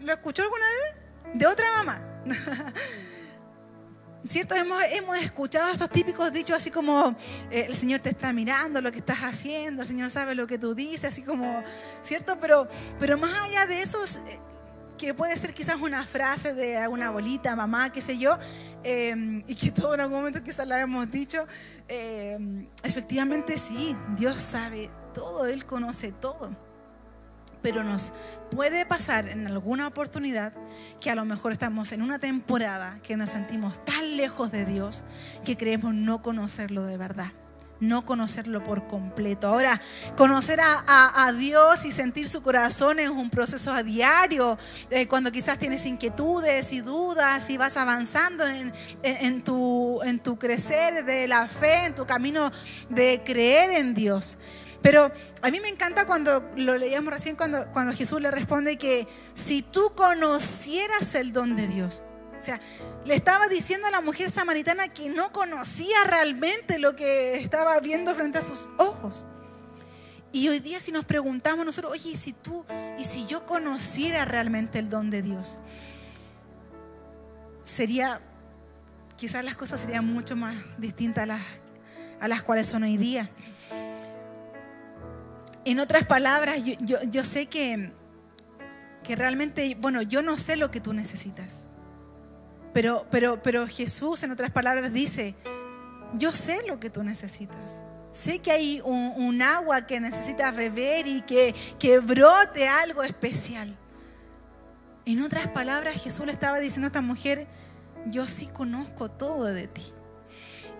¿Lo 0.00 0.12
escuchó 0.12 0.42
alguna 0.42 0.64
vez? 0.64 1.34
De 1.34 1.46
otra 1.46 1.66
mamá. 1.76 2.02
¿Cierto? 4.26 4.54
Hemos, 4.54 4.82
hemos, 4.90 5.18
escuchado 5.18 5.72
estos 5.72 5.88
típicos 5.88 6.30
dichos 6.30 6.56
así 6.56 6.70
como, 6.70 7.16
eh, 7.50 7.64
el 7.68 7.74
Señor 7.74 8.00
te 8.00 8.10
está 8.10 8.32
mirando 8.32 8.80
lo 8.82 8.92
que 8.92 8.98
estás 8.98 9.20
haciendo, 9.20 9.82
el 9.82 9.88
Señor 9.88 10.10
sabe 10.10 10.34
lo 10.34 10.46
que 10.46 10.58
tú 10.58 10.74
dices, 10.74 11.06
así 11.06 11.22
como, 11.22 11.64
¿cierto? 12.02 12.38
Pero, 12.38 12.68
pero 12.98 13.16
más 13.16 13.32
allá 13.40 13.64
de 13.64 13.80
eso, 13.80 13.98
eh, 14.04 14.38
que 14.98 15.14
puede 15.14 15.34
ser 15.38 15.54
quizás 15.54 15.76
una 15.76 16.06
frase 16.06 16.52
de 16.52 16.76
alguna 16.76 17.08
abuelita, 17.08 17.56
mamá, 17.56 17.90
qué 17.92 18.02
sé 18.02 18.18
yo, 18.18 18.38
eh, 18.84 19.42
y 19.46 19.54
que 19.54 19.70
todo 19.70 19.94
en 19.94 20.00
algún 20.00 20.18
momento 20.18 20.42
quizás 20.42 20.66
la 20.66 20.78
hemos 20.80 21.10
dicho, 21.10 21.46
efectivamente 22.82 23.56
sí, 23.56 23.96
Dios 24.16 24.42
sabe 24.42 24.90
todo, 25.14 25.46
Él 25.46 25.64
conoce 25.64 26.12
todo 26.12 26.69
pero 27.62 27.84
nos 27.84 28.12
puede 28.50 28.86
pasar 28.86 29.28
en 29.28 29.46
alguna 29.46 29.86
oportunidad 29.86 30.52
que 31.00 31.10
a 31.10 31.14
lo 31.14 31.24
mejor 31.24 31.52
estamos 31.52 31.92
en 31.92 32.02
una 32.02 32.18
temporada 32.18 32.98
que 33.02 33.16
nos 33.16 33.30
sentimos 33.30 33.84
tan 33.84 34.16
lejos 34.16 34.50
de 34.50 34.64
Dios 34.64 35.04
que 35.44 35.56
creemos 35.56 35.94
no 35.94 36.22
conocerlo 36.22 36.84
de 36.84 36.96
verdad 36.96 37.32
no 37.80 38.04
conocerlo 38.04 38.62
por 38.62 38.86
completo. 38.86 39.48
Ahora, 39.48 39.80
conocer 40.16 40.60
a, 40.60 41.32
Dios 41.36 41.84
y 41.84 41.92
sentir 41.92 42.28
su 42.28 42.42
corazón 42.42 42.98
es 42.98 43.08
un 43.08 43.30
proceso 43.30 43.72
a 43.72 43.82
diario, 43.82 44.58
eh, 44.90 45.06
cuando 45.06 45.32
quizás 45.32 45.58
tienes 45.58 45.86
inquietudes 45.86 46.72
y 46.72 46.80
dudas 46.80 47.48
y 47.48 47.56
vas 47.56 47.76
avanzando 47.76 48.44
en, 48.46 49.42
tu, 49.42 50.02
en 50.02 50.18
tu 50.18 50.38
crecer 50.38 51.04
de 51.04 51.28
la 51.28 51.48
fe, 51.48 51.86
en 51.86 51.94
tu 51.94 52.04
camino 52.04 52.50
de 52.90 53.22
creer 53.24 53.70
en 53.70 53.94
Dios. 53.94 54.36
Pero 54.82 55.12
a 55.42 55.50
mí 55.50 55.60
me 55.60 55.68
encanta 55.68 56.06
cuando 56.06 56.50
lo 56.56 56.78
leíamos 56.78 57.12
recién, 57.12 57.36
cuando, 57.36 57.66
cuando 57.72 57.92
Jesús 57.92 58.20
le 58.20 58.30
responde 58.30 58.78
que 58.78 59.06
si 59.34 59.62
tú 59.62 59.92
conocieras 59.94 61.14
el 61.14 61.32
don 61.32 61.54
de 61.54 61.68
Dios, 61.68 62.02
o 62.38 62.42
sea, 62.42 62.58
le 63.04 63.14
estaba 63.14 63.48
diciendo 63.48 63.86
a 63.86 63.90
la 63.90 64.00
mujer 64.00 64.30
samaritana 64.30 64.88
que 64.88 65.10
no 65.10 65.30
conocía 65.30 66.04
realmente 66.06 66.78
lo 66.78 66.96
que 66.96 67.34
estaba 67.34 67.78
viendo 67.80 68.14
frente 68.14 68.38
a 68.38 68.42
sus 68.42 68.70
ojos. 68.78 69.26
Y 70.32 70.48
hoy 70.48 70.60
día 70.60 70.80
si 70.80 70.90
nos 70.90 71.04
preguntamos 71.04 71.66
nosotros, 71.66 71.92
oye, 71.92 72.10
¿y 72.10 72.16
si 72.16 72.32
tú, 72.32 72.64
y 72.98 73.04
si 73.04 73.26
yo 73.26 73.44
conociera 73.44 74.24
realmente 74.24 74.78
el 74.78 74.88
don 74.88 75.10
de 75.10 75.20
Dios? 75.20 75.58
Sería, 77.64 78.20
quizás 79.16 79.44
las 79.44 79.56
cosas 79.56 79.80
serían 79.80 80.06
mucho 80.06 80.34
más 80.34 80.56
distintas 80.78 81.24
a 81.24 81.26
las, 81.26 81.42
a 82.20 82.28
las 82.28 82.42
cuales 82.42 82.68
son 82.68 82.84
hoy 82.84 82.96
día. 82.96 83.28
En 85.64 85.78
otras 85.78 86.06
palabras, 86.06 86.58
yo, 86.64 87.24
sé 87.24 87.46
que, 87.46 87.92
que 89.02 89.16
realmente, 89.16 89.76
bueno, 89.78 90.02
yo 90.02 90.22
no 90.22 90.38
sé 90.38 90.56
lo 90.56 90.70
que 90.70 90.80
tú 90.80 90.92
necesitas. 90.92 91.66
Pero, 92.72 93.06
pero, 93.10 93.42
pero 93.42 93.66
Jesús, 93.66 94.22
en 94.22 94.30
otras 94.30 94.50
palabras, 94.50 94.92
dice, 94.92 95.34
yo 96.14 96.32
sé 96.32 96.62
lo 96.66 96.80
que 96.80 96.88
tú 96.88 97.02
necesitas. 97.02 97.82
Sé 98.12 98.40
que 98.40 98.50
hay 98.50 98.80
un, 98.84 99.42
agua 99.42 99.86
que 99.86 100.00
necesitas 100.00 100.54
beber 100.56 101.06
y 101.06 101.22
que, 101.22 101.54
que 101.78 101.98
brote 102.00 102.66
algo 102.66 103.02
especial. 103.02 103.76
En 105.04 105.22
otras 105.22 105.48
palabras, 105.48 106.02
Jesús 106.02 106.26
le 106.26 106.32
estaba 106.32 106.58
diciendo 106.58 106.86
a 106.86 106.88
esta 106.88 107.00
mujer, 107.00 107.46
yo 108.06 108.26
sí 108.26 108.46
conozco 108.46 109.10
todo 109.10 109.44
de 109.44 109.68
ti. 109.68 109.92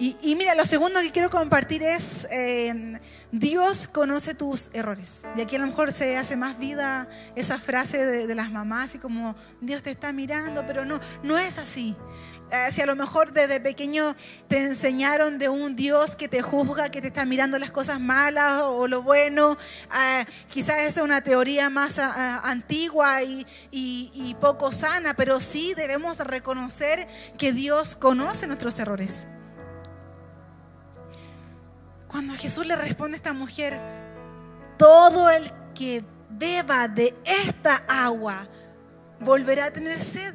Y, 0.02 0.34
mira, 0.34 0.54
lo 0.54 0.64
segundo 0.64 0.98
que 1.02 1.10
quiero 1.10 1.28
compartir 1.28 1.82
es, 1.82 2.26
eh, 2.30 2.98
Dios 3.32 3.86
conoce 3.86 4.34
tus 4.34 4.70
errores. 4.72 5.26
Y 5.36 5.42
aquí 5.42 5.56
a 5.56 5.58
lo 5.58 5.66
mejor 5.66 5.92
se 5.92 6.16
hace 6.16 6.36
más 6.36 6.58
vida 6.58 7.06
esa 7.36 7.58
frase 7.58 8.06
de, 8.06 8.34
las 8.34 8.50
mamás, 8.50 8.94
y 8.94 8.98
como 8.98 9.36
Dios 9.60 9.82
te 9.82 9.90
está 9.90 10.10
mirando, 10.10 10.64
pero 10.66 10.86
no, 10.86 11.00
no 11.22 11.38
es 11.38 11.58
así. 11.58 11.94
Eh, 12.50 12.72
si 12.72 12.80
a 12.80 12.86
lo 12.86 12.96
mejor 12.96 13.32
desde 13.32 13.60
pequeño 13.60 14.16
te 14.48 14.62
enseñaron 14.62 15.38
de 15.38 15.50
un 15.50 15.76
Dios 15.76 16.16
que 16.16 16.30
te 16.30 16.40
juzga, 16.40 16.88
que 16.88 17.02
te 17.02 17.08
está 17.08 17.26
mirando 17.26 17.58
las 17.58 17.70
cosas 17.70 18.00
malas 18.00 18.62
o, 18.62 18.88
lo 18.88 19.02
bueno, 19.02 19.58
eh, 19.94 20.24
quizás 20.48 20.78
esa 20.78 21.00
es 21.00 21.04
una 21.04 21.20
teoría 21.20 21.68
más 21.68 21.98
antigua 21.98 23.22
y, 23.22 23.46
y 23.70 24.34
poco 24.40 24.72
sana, 24.72 25.12
pero 25.12 25.40
sí 25.40 25.74
debemos 25.74 26.16
reconocer 26.20 27.06
que 27.36 27.52
Dios 27.52 27.96
conoce 27.96 28.46
nuestros 28.46 28.78
errores. 28.78 29.26
Cuando 32.10 32.34
Jesús 32.34 32.66
le 32.66 32.74
responde 32.74 33.14
a 33.14 33.18
esta 33.18 33.32
mujer, 33.32 33.78
todo 34.76 35.30
el 35.30 35.52
que 35.74 36.04
beba 36.28 36.88
de 36.88 37.16
esta 37.24 37.84
agua 37.86 38.48
volverá 39.20 39.66
a 39.66 39.70
tener 39.70 40.00
sed. 40.00 40.34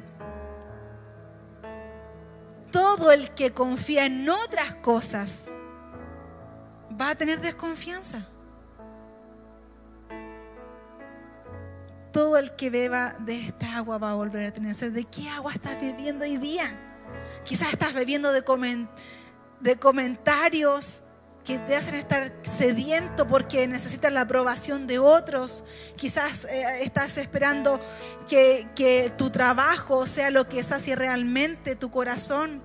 Todo 2.72 3.12
el 3.12 3.30
que 3.32 3.52
confía 3.52 4.06
en 4.06 4.26
otras 4.26 4.76
cosas 4.76 5.50
va 6.98 7.10
a 7.10 7.14
tener 7.14 7.42
desconfianza. 7.42 8.26
Todo 12.10 12.38
el 12.38 12.56
que 12.56 12.70
beba 12.70 13.16
de 13.18 13.48
esta 13.48 13.76
agua 13.76 13.98
va 13.98 14.12
a 14.12 14.14
volver 14.14 14.46
a 14.46 14.50
tener 14.50 14.74
sed. 14.74 14.92
¿De 14.92 15.04
qué 15.04 15.28
agua 15.28 15.52
estás 15.52 15.78
bebiendo 15.78 16.24
hoy 16.24 16.38
día? 16.38 16.74
Quizás 17.44 17.70
estás 17.70 17.92
bebiendo 17.92 18.32
de, 18.32 18.42
de 19.60 19.76
comentarios 19.76 21.02
que 21.46 21.58
te 21.60 21.76
hacen 21.76 21.94
estar 21.94 22.32
sediento 22.42 23.28
porque 23.28 23.68
necesitas 23.68 24.12
la 24.12 24.22
aprobación 24.22 24.88
de 24.88 24.98
otros. 24.98 25.62
Quizás 25.94 26.44
eh, 26.44 26.82
estás 26.82 27.16
esperando 27.18 27.80
que, 28.28 29.12
tu 29.16 29.30
trabajo 29.30 30.06
sea 30.06 30.30
lo 30.30 30.48
que 30.48 30.62
sacie 30.64 30.96
realmente 30.96 31.76
tu 31.76 31.90
corazón. 31.90 32.60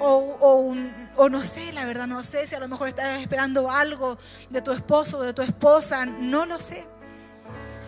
O, 0.00 0.74
o, 1.16 1.28
no 1.28 1.44
sé, 1.44 1.72
la 1.72 1.84
verdad 1.84 2.06
no 2.06 2.24
sé 2.24 2.46
si 2.46 2.54
a 2.54 2.58
lo 2.58 2.68
mejor 2.68 2.88
estás 2.88 3.20
esperando 3.20 3.70
algo 3.70 4.18
de 4.48 4.62
tu 4.62 4.72
esposo 4.72 5.18
o 5.18 5.22
de 5.22 5.34
tu 5.34 5.42
esposa, 5.42 6.06
no 6.06 6.46
lo 6.46 6.58
sé. 6.58 6.86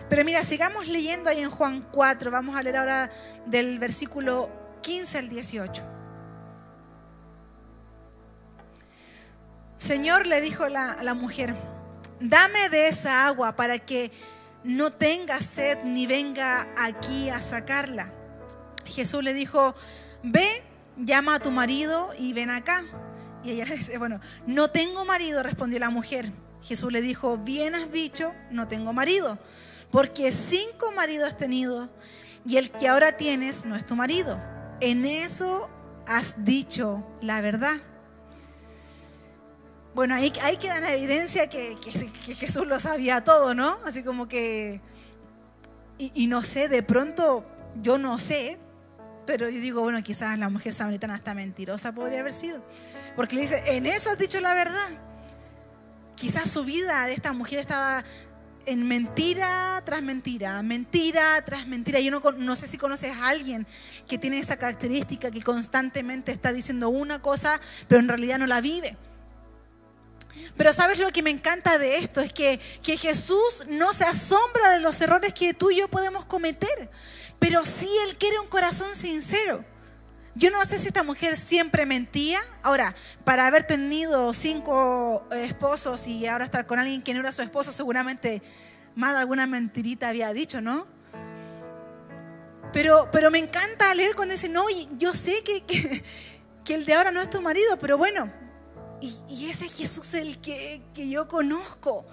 Pero 0.09 0.23
mira, 0.23 0.43
sigamos 0.43 0.87
leyendo 0.87 1.29
ahí 1.29 1.39
en 1.39 1.49
Juan 1.49 1.87
4, 1.91 2.29
vamos 2.29 2.55
a 2.55 2.61
leer 2.61 2.77
ahora 2.77 3.09
del 3.45 3.79
versículo 3.79 4.49
15 4.81 5.17
al 5.17 5.29
18. 5.29 6.00
Señor, 9.81 10.27
le 10.27 10.41
dijo 10.41 10.69
la, 10.69 11.01
la 11.01 11.15
mujer, 11.15 11.55
dame 12.19 12.69
de 12.69 12.87
esa 12.87 13.25
agua 13.25 13.55
para 13.55 13.79
que 13.79 14.11
no 14.63 14.93
tenga 14.93 15.41
sed 15.41 15.79
ni 15.83 16.05
venga 16.05 16.67
aquí 16.77 17.29
a 17.29 17.41
sacarla. 17.41 18.13
Jesús 18.85 19.23
le 19.23 19.33
dijo, 19.33 19.73
ve 20.21 20.61
llama 20.97 21.33
a 21.33 21.39
tu 21.39 21.49
marido 21.49 22.11
y 22.15 22.31
ven 22.33 22.51
acá. 22.51 22.85
Y 23.43 23.49
ella 23.49 23.65
dice, 23.75 23.97
bueno, 23.97 24.21
no 24.45 24.69
tengo 24.69 25.03
marido, 25.03 25.41
respondió 25.41 25.79
la 25.79 25.89
mujer. 25.89 26.31
Jesús 26.61 26.91
le 26.91 27.01
dijo, 27.01 27.39
bien 27.39 27.73
has 27.73 27.91
dicho, 27.91 28.35
no 28.51 28.67
tengo 28.67 28.93
marido, 28.93 29.39
porque 29.89 30.31
cinco 30.31 30.91
maridos 30.91 31.29
has 31.29 31.37
tenido 31.37 31.89
y 32.45 32.57
el 32.57 32.69
que 32.69 32.87
ahora 32.87 33.17
tienes 33.17 33.65
no 33.65 33.75
es 33.75 33.83
tu 33.87 33.95
marido. 33.95 34.39
En 34.79 35.05
eso 35.05 35.71
has 36.05 36.45
dicho 36.45 37.03
la 37.19 37.41
verdad. 37.41 37.77
Bueno, 39.93 40.15
ahí, 40.15 40.31
ahí 40.41 40.55
queda 40.55 40.77
en 40.77 40.85
evidencia 40.85 41.47
que, 41.47 41.77
Jesús 42.35 42.65
lo 42.65 42.79
sabía 42.79 43.23
todo, 43.23 43.53
¿no? 43.53 43.79
Así 43.85 44.03
como 44.03 44.27
que, 44.27 44.79
y, 45.97 46.27
no 46.27 46.43
sé, 46.43 46.69
de 46.69 46.81
pronto, 46.81 47.45
yo 47.81 47.97
no 47.97 48.17
sé, 48.17 48.57
pero 49.25 49.49
yo 49.49 49.59
digo, 49.59 49.81
bueno, 49.81 50.01
quizás 50.01 50.39
la 50.39 50.49
mujer 50.49 50.73
samaritana 50.73 51.15
está 51.15 51.33
mentirosa 51.33 51.91
podría 51.91 52.21
haber 52.21 52.33
sido. 52.33 52.63
Porque 53.15 53.35
le 53.35 53.41
dice, 53.43 53.63
en 53.67 53.85
eso 53.85 54.09
has 54.09 54.17
dicho 54.17 54.39
la 54.39 54.53
verdad. 54.53 54.89
Quizás 56.15 56.49
su 56.49 56.63
vida 56.63 57.05
de 57.05 57.13
esta 57.13 57.33
mujer 57.33 57.59
estaba 57.59 58.03
en 58.65 58.87
mentira 58.87 59.81
tras 59.85 60.01
mentira, 60.01 60.61
mentira 60.63 61.43
tras 61.45 61.67
mentira. 61.67 61.99
Yo 61.99 62.11
no, 62.11 62.21
no, 62.37 62.55
sé 62.55 62.67
si 62.67 62.77
conoces 62.77 63.11
a 63.11 63.27
alguien 63.27 63.67
que 64.07 64.17
tiene 64.17 64.39
esa 64.39 64.57
característica, 64.57 65.29
que 65.31 65.41
constantemente 65.41 66.31
está 66.31 66.53
diciendo 66.53 66.89
una 66.89 67.21
cosa, 67.21 67.59
pero 67.87 67.99
en 67.99 68.07
realidad 68.07 68.39
no 68.39 68.47
la 68.47 68.61
vive. 68.61 68.97
Pero 70.57 70.73
sabes 70.73 70.99
lo 70.99 71.11
que 71.11 71.23
me 71.23 71.29
encanta 71.29 71.77
de 71.77 71.97
esto, 71.97 72.21
es 72.21 72.33
que, 72.33 72.59
que 72.83 72.97
Jesús 72.97 73.65
no 73.67 73.93
se 73.93 74.03
asombra 74.03 74.71
de 74.71 74.79
los 74.79 74.99
errores 75.01 75.33
que 75.33 75.53
tú 75.53 75.71
y 75.71 75.77
yo 75.77 75.87
podemos 75.87 76.25
cometer, 76.25 76.89
pero 77.39 77.65
sí 77.65 77.89
Él 78.07 78.17
quiere 78.17 78.39
un 78.39 78.47
corazón 78.47 78.95
sincero. 78.95 79.65
Yo 80.33 80.49
no 80.49 80.63
sé 80.63 80.77
si 80.77 80.87
esta 80.87 81.03
mujer 81.03 81.35
siempre 81.35 81.85
mentía. 81.85 82.39
Ahora, 82.63 82.95
para 83.25 83.47
haber 83.47 83.63
tenido 83.63 84.33
cinco 84.33 85.27
esposos 85.31 86.07
y 86.07 86.25
ahora 86.25 86.45
estar 86.45 86.65
con 86.65 86.79
alguien 86.79 87.01
que 87.01 87.13
no 87.13 87.19
era 87.19 87.33
su 87.33 87.41
esposo, 87.41 87.71
seguramente 87.71 88.41
más 88.95 89.13
de 89.13 89.19
alguna 89.19 89.45
mentirita 89.45 90.07
había 90.07 90.31
dicho, 90.33 90.61
¿no? 90.61 90.87
Pero, 92.71 93.09
pero 93.11 93.29
me 93.29 93.39
encanta 93.39 93.93
leer 93.93 94.15
cuando 94.15 94.33
dice, 94.33 94.47
no, 94.47 94.65
yo 94.97 95.13
sé 95.13 95.43
que, 95.43 95.63
que, 96.63 96.73
el 96.73 96.85
de 96.85 96.93
ahora 96.93 97.11
no 97.11 97.21
es 97.21 97.29
tu 97.29 97.41
marido, 97.41 97.77
pero 97.77 97.97
bueno, 97.97 98.31
y, 99.01 99.19
y 99.27 99.49
ese 99.49 99.67
Jesús 99.67 100.13
el 100.13 100.39
que, 100.39 100.81
que 100.93 101.09
yo 101.09 101.27
conozco, 101.27 102.05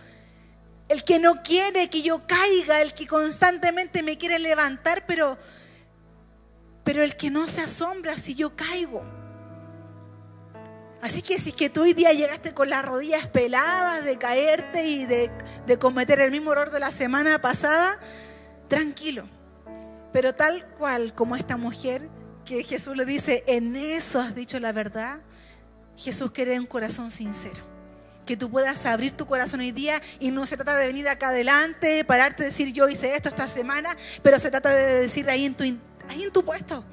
el 0.88 1.04
que 1.04 1.18
no 1.18 1.42
quiere 1.42 1.90
que 1.90 2.02
yo 2.02 2.26
caiga, 2.26 2.80
el 2.80 2.94
que 2.94 3.06
constantemente 3.06 4.02
me 4.02 4.18
quiere 4.18 4.38
levantar, 4.38 5.04
pero 5.06 5.38
pero 6.88 7.04
el 7.04 7.18
que 7.18 7.28
no 7.28 7.46
se 7.48 7.60
asombra 7.60 8.16
si 8.16 8.34
yo 8.34 8.56
caigo. 8.56 9.02
Así 11.02 11.20
que 11.20 11.36
si 11.36 11.50
es 11.50 11.54
que 11.54 11.68
tú 11.68 11.82
hoy 11.82 11.92
día 11.92 12.14
llegaste 12.14 12.54
con 12.54 12.70
las 12.70 12.82
rodillas 12.82 13.26
peladas 13.26 14.04
de 14.04 14.16
caerte 14.16 14.86
y 14.86 15.04
de, 15.04 15.30
de 15.66 15.78
cometer 15.78 16.18
el 16.20 16.30
mismo 16.30 16.52
error 16.52 16.70
de 16.70 16.80
la 16.80 16.90
semana 16.90 17.42
pasada, 17.42 18.00
tranquilo. 18.68 19.28
Pero 20.14 20.34
tal 20.34 20.64
cual 20.78 21.12
como 21.12 21.36
esta 21.36 21.58
mujer 21.58 22.08
que 22.46 22.64
Jesús 22.64 22.96
le 22.96 23.04
dice, 23.04 23.44
en 23.46 23.76
eso 23.76 24.18
has 24.18 24.34
dicho 24.34 24.58
la 24.58 24.72
verdad, 24.72 25.20
Jesús 25.98 26.30
quiere 26.30 26.58
un 26.58 26.66
corazón 26.66 27.10
sincero. 27.10 27.62
Que 28.24 28.36
tú 28.36 28.48
puedas 28.50 28.86
abrir 28.86 29.12
tu 29.12 29.26
corazón 29.26 29.60
hoy 29.60 29.72
día 29.72 30.00
y 30.20 30.30
no 30.30 30.46
se 30.46 30.56
trata 30.56 30.76
de 30.76 30.86
venir 30.86 31.08
acá 31.08 31.30
adelante, 31.30 32.04
pararte 32.04 32.44
decir 32.44 32.72
yo 32.72 32.88
hice 32.88 33.14
esto 33.14 33.28
esta 33.28 33.48
semana, 33.48 33.96
pero 34.22 34.38
se 34.38 34.50
trata 34.50 34.70
de 34.70 35.00
decir 35.00 35.28
ahí 35.28 35.44
en 35.44 35.54
tu 35.54 35.64
ahí 35.64 36.22
en 36.22 36.32
tu 36.32 36.44
puesto, 36.44 36.84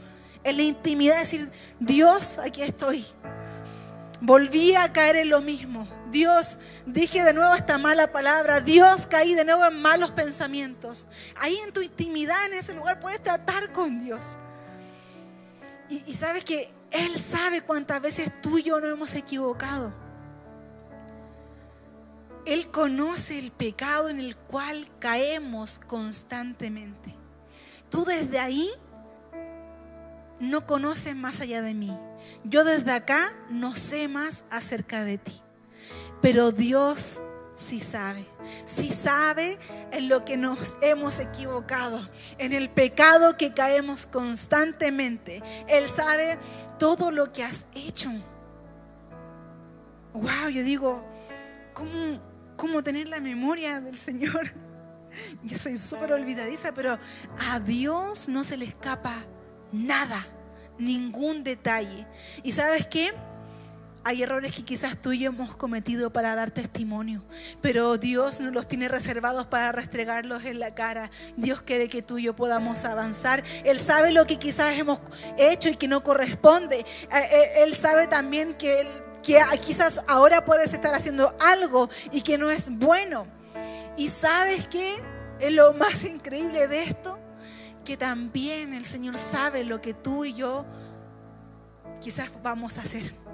en 0.44 0.58
la 0.58 0.64
intimidad, 0.64 1.20
decir, 1.20 1.52
Dios, 1.80 2.38
aquí 2.40 2.62
estoy. 2.62 3.06
Volví 4.22 4.76
a 4.76 4.92
caer 4.92 5.18
en 5.18 5.30
lo 5.30 5.42
mismo. 5.42 5.88
Dios, 6.10 6.58
dije 6.86 7.24
de 7.24 7.34
nuevo 7.34 7.54
esta 7.54 7.78
mala 7.78 8.12
palabra. 8.12 8.62
Dios, 8.62 9.06
caí 9.06 9.36
de 9.36 9.46
nuevo 9.46 9.66
en 9.66 9.82
malos 9.82 10.12
pensamientos. 10.12 11.06
Ahí 11.36 11.58
en 11.66 11.74
tu 11.74 11.82
intimidad, 11.82 12.46
en 12.46 12.54
ese 12.54 12.74
lugar, 12.74 13.00
puedes 13.00 13.22
tratar 13.22 13.72
con 13.72 14.04
Dios. 14.04 14.38
Y 15.90 16.16
sabes 16.16 16.44
que 16.44 16.75
Él 16.92 17.20
sabe 17.20 17.62
cuántas 17.62 18.01
veces 18.01 18.32
tú 18.42 18.58
y 18.58 18.63
yo 18.63 18.80
no 18.80 18.88
hemos 18.88 19.15
equivocado. 19.15 19.94
Él 22.46 22.70
conoce 22.70 23.39
el 23.39 23.51
pecado 23.51 24.10
en 24.10 24.20
el 24.20 24.36
cual 24.36 24.88
caemos 25.00 25.79
constantemente. 25.88 27.16
Tú 27.90 28.05
desde 28.05 28.40
ahí 28.40 28.70
no 30.40 30.66
conoces 30.68 31.16
más 31.16 31.42
allá 31.42 31.62
de 31.62 31.74
mí. 31.74 31.98
Yo 32.44 32.64
desde 32.64 32.92
acá 32.92 33.33
no 33.50 33.75
sé 33.75 34.07
más 34.07 34.46
acerca 34.51 35.03
de 35.03 35.18
ti. 35.18 35.42
Pero 36.22 36.51
Dios 36.51 37.22
sí 37.55 37.79
sabe. 37.79 38.25
Sí 38.66 38.92
sabe 38.92 39.57
en 39.92 40.10
lo 40.10 40.25
que 40.25 40.38
nos 40.38 40.75
hemos 40.81 41.20
equivocado, 41.20 42.07
en 42.38 42.53
el 42.53 42.70
pecado 42.70 43.38
que 43.38 43.53
caemos 43.53 44.05
constantemente. 44.05 45.42
Él 45.68 45.88
sabe 45.88 46.38
todo 46.77 47.11
lo 47.11 47.31
que 47.31 47.44
has 47.44 47.66
hecho. 47.74 48.09
Wow, 50.14 50.50
yo 50.50 50.64
digo, 50.64 51.03
¿cómo, 51.74 52.20
cómo 52.55 52.83
tener 52.83 53.07
la 53.07 53.20
memoria 53.20 53.81
del 53.81 53.98
Señor? 53.98 54.51
Yo 55.44 55.57
soy 55.57 55.77
súper 55.77 56.14
olvidadiza, 56.14 56.74
pero 56.74 56.98
a 57.40 57.59
Dios 57.59 58.27
no 58.27 58.44
se 58.44 58.57
le 58.57 58.66
escapa 58.66 59.24
nada, 59.72 60.27
ningún 60.77 61.44
detalle. 61.44 62.07
¿Y 62.44 62.51
sabes 62.51 62.88
qué? 62.88 63.14
Hay 64.07 64.22
errores 64.22 64.53
que 64.53 64.63
quizás 64.63 65.01
tú 65.01 65.13
y 65.13 65.20
yo 65.22 65.31
hemos 65.31 65.57
cometido 65.57 66.13
para 66.13 66.35
dar 66.35 66.51
testimonio, 66.51 67.24
pero 67.59 67.98
Dios 67.98 68.39
nos 68.39 68.53
los 68.53 68.68
tiene 68.68 68.87
reservados 68.87 69.48
para 69.48 69.72
restregarlos 69.72 70.46
en 70.46 70.59
la 70.59 70.75
cara. 70.75 71.09
Dios 71.37 71.63
quiere 71.63 71.89
que 71.89 72.03
tú 72.03 72.20
y 72.20 72.25
yo 72.25 72.35
podamos 72.35 72.85
avanzar. 72.85 73.44
Él 73.63 73.79
sabe 73.79 74.11
lo 74.11 74.27
que 74.27 74.37
quizás 74.37 74.77
hemos 74.77 75.00
hecho 75.39 75.70
y 75.70 75.75
que 75.75 75.87
no 75.87 76.03
corresponde. 76.03 76.81
Eh, 76.81 76.85
eh, 77.11 77.63
Él 77.63 77.74
sabe 77.74 78.05
también 78.05 78.53
que, 78.53 78.87
que 79.24 79.41
quizás 79.65 80.00
ahora 80.07 80.46
puedes 80.46 80.72
estar 80.75 80.94
haciendo 80.94 81.35
algo 81.39 81.89
y 82.11 82.22
que 82.22 82.37
no 82.37 82.51
es 82.51 82.70
bueno. 82.70 83.25
¿Y 83.98 84.09
sabes 84.09 84.68
qué? 84.68 85.01
Es 85.39 85.51
lo 85.51 85.74
más 85.74 86.03
increíble 86.03 86.68
de 86.68 86.83
esto 86.83 87.18
que 87.83 87.98
también 87.98 88.75
el 88.75 88.85
Señor 88.85 89.18
sabe 89.18 89.63
lo 89.63 89.81
que 89.81 89.96
tú 89.96 90.25
y 90.25 90.35
yo 90.35 90.63
quizás 92.00 92.29
vamos 92.44 92.77
a 92.77 92.81
hacer 92.81 93.25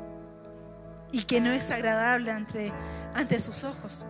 y 1.12 1.24
que 1.24 1.42
no 1.42 1.52
es 1.52 1.70
agradable 1.70 2.32
ante, 2.32 2.72
ante 3.14 3.40
sus 3.40 3.64
ojos. 3.64 4.06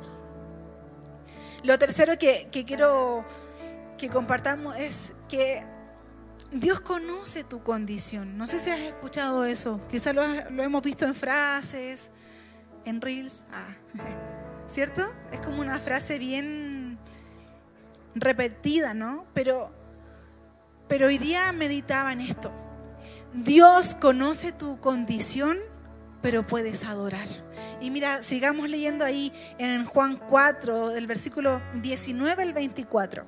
Lo 1.64 1.78
tercero 1.78 2.18
que, 2.18 2.50
quiero 2.66 3.26
que 3.98 4.10
compartamos 4.10 4.76
es 4.78 5.14
que 5.30 5.64
Dios 6.52 6.82
conoce 6.82 7.44
tu 7.44 7.64
condición. 7.64 8.38
No 8.38 8.48
sé 8.48 8.60
si 8.60 8.70
has 8.70 8.80
escuchado 8.80 9.46
eso. 9.46 9.80
Quizás 9.90 10.16
lo, 10.16 10.24
lo 10.50 10.64
hemos 10.64 10.82
visto 10.82 11.06
en 11.06 11.16
frases, 11.16 12.12
en 12.86 13.02
reels. 13.02 13.46
Ah, 13.52 13.76
¿Cierto? 14.68 15.12
Es 15.32 15.40
como 15.42 15.62
una 15.62 15.80
frase 15.80 16.18
bien 16.18 16.98
repetida, 18.16 18.94
¿no? 18.94 19.26
Pero 19.34 19.72
pero 20.92 21.08
hoy 21.08 21.18
día 21.18 21.54
meditaba 21.54 22.12
en 22.12 22.20
esto. 22.20 22.52
Dios 23.34 23.96
conoce 23.96 24.52
tu 24.52 24.82
condición, 24.82 25.58
pero 26.22 26.46
puedes 26.46 26.86
adorar. 26.86 27.28
Y 27.80 27.90
mira, 27.90 28.22
sigamos 28.24 28.70
leyendo 28.70 29.04
ahí 29.04 29.34
en 29.58 29.86
Juan 29.86 30.18
4, 30.18 30.90
del 30.90 31.08
versículo 31.08 31.62
19 31.82 32.44
al 32.44 32.54
24. 32.54 33.26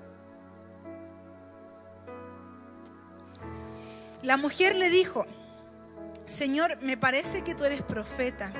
La 4.22 4.38
mujer 4.38 4.76
le 4.76 4.90
dijo, 4.90 5.26
Señor, 6.26 6.82
me 6.82 6.98
parece 6.98 7.44
que 7.44 7.56
tú 7.56 7.66
eres 7.66 7.82
profeta. 7.82 8.54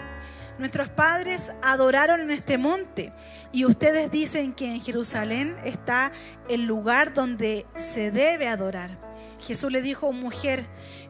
Nuestros 0.60 0.90
padres 0.90 1.52
adoraron 1.64 2.22
en 2.22 2.32
este 2.32 2.58
monte 2.58 3.14
y 3.52 3.66
ustedes 3.66 4.12
dicen 4.12 4.54
que 4.54 4.66
en 4.66 4.82
Jerusalén 4.82 5.56
está 5.64 6.12
el 6.50 6.66
lugar 6.66 7.14
donde 7.14 7.66
se 7.76 8.12
debe 8.12 8.48
adorar. 8.48 9.00
Jesús 9.40 9.72
le 9.72 9.82
dijo, 9.82 10.12
mujer, 10.12 10.68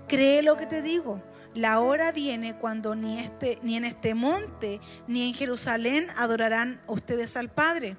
cree 0.07 0.43
lo 0.43 0.55
que 0.55 0.65
te 0.65 0.81
digo. 0.81 1.21
La 1.55 1.79
hora 1.79 2.11
viene 2.11 2.55
cuando 2.55 2.95
ni, 2.95 3.19
este, 3.19 3.59
ni 3.61 3.77
en 3.77 3.85
este 3.85 4.15
monte 4.15 4.81
ni 5.07 5.27
en 5.27 5.33
Jerusalén 5.33 6.07
adorarán 6.17 6.81
ustedes 6.87 7.37
al 7.37 7.49
Padre. 7.49 7.97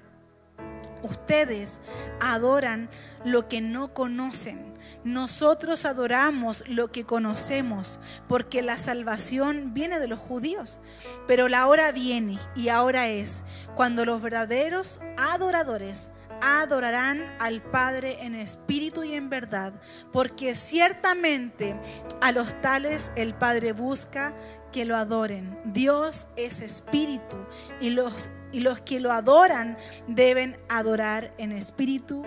Ustedes 1.02 1.80
adoran 2.20 2.88
lo 3.24 3.48
que 3.48 3.60
no 3.60 3.92
conocen 3.92 4.74
nosotros 5.04 5.84
adoramos 5.84 6.64
lo 6.66 6.90
que 6.90 7.04
conocemos, 7.04 8.00
porque 8.26 8.62
la 8.62 8.78
salvación 8.78 9.74
viene 9.74 10.00
de 10.00 10.08
los 10.08 10.18
judíos. 10.18 10.80
Pero 11.26 11.48
la 11.48 11.66
hora 11.66 11.92
viene 11.92 12.38
y 12.56 12.70
ahora 12.70 13.08
es 13.08 13.44
cuando 13.74 14.06
los 14.06 14.22
verdaderos 14.22 15.00
adoradores 15.18 16.10
adorarán 16.40 17.24
al 17.38 17.62
Padre 17.62 18.18
en 18.22 18.34
espíritu 18.34 19.04
y 19.04 19.14
en 19.14 19.30
verdad, 19.30 19.72
porque 20.12 20.54
ciertamente 20.54 21.74
a 22.20 22.32
los 22.32 22.60
tales 22.60 23.10
el 23.16 23.34
Padre 23.34 23.72
busca 23.72 24.34
que 24.74 24.84
lo 24.84 24.96
adoren. 24.96 25.56
Dios 25.66 26.26
es 26.36 26.60
espíritu 26.60 27.36
y 27.80 27.90
los, 27.90 28.28
y 28.50 28.60
los 28.60 28.80
que 28.80 28.98
lo 28.98 29.12
adoran 29.12 29.78
deben 30.08 30.58
adorar 30.68 31.32
en 31.38 31.52
espíritu 31.52 32.24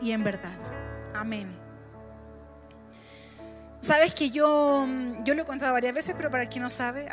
y, 0.00 0.12
en 0.12 0.22
verdad. 0.22 0.56
Amén. 1.14 1.48
Sabes 3.80 4.14
que 4.14 4.30
yo, 4.30 4.86
yo 5.24 5.34
lo 5.34 5.42
he 5.42 5.44
contado 5.44 5.72
varias 5.72 5.92
veces, 5.92 6.14
pero 6.16 6.30
para 6.30 6.48
quien 6.48 6.62
no 6.62 6.70
sabe, 6.70 7.08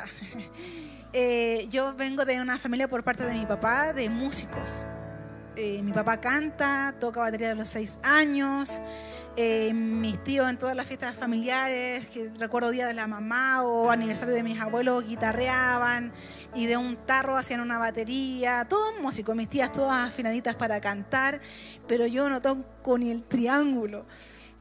eh, 1.13 1.67
yo 1.71 1.95
vengo 1.95 2.23
de 2.25 2.39
una 2.39 2.59
familia 2.59 2.87
por 2.87 3.03
parte 3.03 3.25
de 3.25 3.33
mi 3.33 3.47
papá 3.47 3.91
de 3.91 4.07
músicos. 4.07 4.85
Eh, 5.55 5.81
mi 5.81 5.91
papá 5.91 6.19
canta, 6.19 6.93
toca 6.99 7.19
batería 7.19 7.49
de 7.49 7.55
los 7.55 7.67
seis 7.67 7.99
años. 8.03 8.79
Eh, 9.35 9.73
mis 9.73 10.21
tíos 10.23 10.49
en 10.49 10.57
todas 10.57 10.75
las 10.75 10.85
fiestas 10.85 11.15
familiares, 11.15 12.07
que 12.09 12.29
recuerdo 12.37 12.71
día 12.71 12.87
de 12.87 12.93
la 12.93 13.07
mamá 13.07 13.63
o 13.63 13.89
aniversario 13.89 14.33
de 14.33 14.43
mis 14.43 14.59
abuelos, 14.59 15.07
guitarreaban 15.07 16.11
y 16.55 16.65
de 16.65 16.75
un 16.75 16.97
tarro 17.05 17.37
hacían 17.37 17.61
una 17.61 17.77
batería. 17.77 18.65
Todos 18.67 18.99
músicos, 19.01 19.35
mis 19.35 19.49
tías 19.49 19.71
todas 19.71 20.09
afinaditas 20.09 20.55
para 20.55 20.81
cantar, 20.81 21.39
pero 21.87 22.05
yo 22.05 22.29
no 22.29 22.41
toco 22.41 22.97
ni 22.97 23.11
el 23.11 23.23
triángulo. 23.23 24.05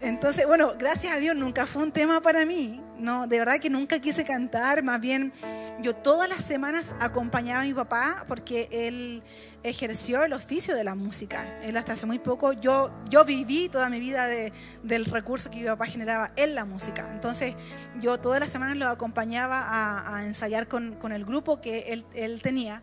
Entonces, 0.01 0.47
bueno, 0.47 0.75
gracias 0.79 1.13
a 1.13 1.19
Dios 1.19 1.35
nunca 1.35 1.67
fue 1.67 1.83
un 1.83 1.91
tema 1.91 2.21
para 2.21 2.47
mí, 2.47 2.81
no, 2.99 3.27
de 3.27 3.41
verdad 3.41 3.59
que 3.59 3.69
nunca 3.69 3.99
quise 3.99 4.25
cantar, 4.25 4.85
más 4.85 5.01
bien 5.01 5.33
yo 5.81 5.97
todas 5.97 6.29
las 6.29 6.45
semanas 6.45 6.95
acompañaba 7.01 7.63
a 7.63 7.65
mi 7.65 7.75
papá 7.75 8.25
porque 8.29 8.69
él 8.71 9.25
ejerció 9.63 10.25
el 10.25 10.33
oficio 10.33 10.75
de 10.75 10.85
la 10.85 10.95
música. 10.95 11.61
Él 11.63 11.77
hasta 11.77 11.95
hace 11.95 12.07
muy 12.07 12.19
poco, 12.19 12.53
yo, 12.53 12.91
yo 13.09 13.25
viví 13.25 13.69
toda 13.69 13.89
mi 13.89 14.01
vida 14.01 14.27
de, 14.27 14.53
del 14.83 15.05
recurso 15.05 15.51
que 15.51 15.59
mi 15.59 15.67
papá 15.67 15.87
generaba 15.87 16.33
en 16.37 16.55
la 16.55 16.65
música. 16.65 17.09
Entonces 17.13 17.55
yo 18.01 18.19
todas 18.19 18.41
las 18.41 18.51
semanas 18.51 18.77
lo 18.77 18.89
acompañaba 18.89 19.61
a, 19.61 20.17
a 20.17 20.27
ensayar 20.27 20.69
con, 20.69 20.95
con, 20.95 21.13
el 21.13 21.25
grupo 21.25 21.61
que 21.61 21.93
él, 21.93 22.05
él 22.15 22.41
tenía. 22.43 22.83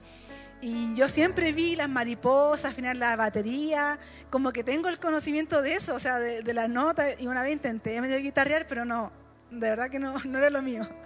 Y 0.62 0.96
yo 0.96 1.10
siempre 1.10 1.52
vi 1.52 1.76
las 1.76 1.90
mariposas, 1.90 2.72
afinar 2.72 2.96
la 2.96 3.16
batería, 3.16 4.00
como 4.30 4.52
que 4.52 4.64
tengo 4.64 4.88
el 4.88 5.00
conocimiento 5.00 5.62
de 5.62 5.74
eso, 5.74 5.94
o 5.94 6.00
sea, 6.00 6.18
de, 6.20 6.42
de 6.42 6.54
las 6.54 6.70
notas. 6.70 7.22
Y 7.22 7.28
una 7.28 7.44
vez 7.44 7.54
intenté 7.54 8.00
medio 8.02 8.18
guitarrear, 8.20 8.66
pero 8.68 8.86
no, 8.86 9.12
de 9.52 9.70
verdad 9.70 9.90
que 9.90 10.00
no, 10.00 10.16
no 10.26 10.38
era 10.38 10.50
lo 10.50 10.62
mío. 10.62 10.88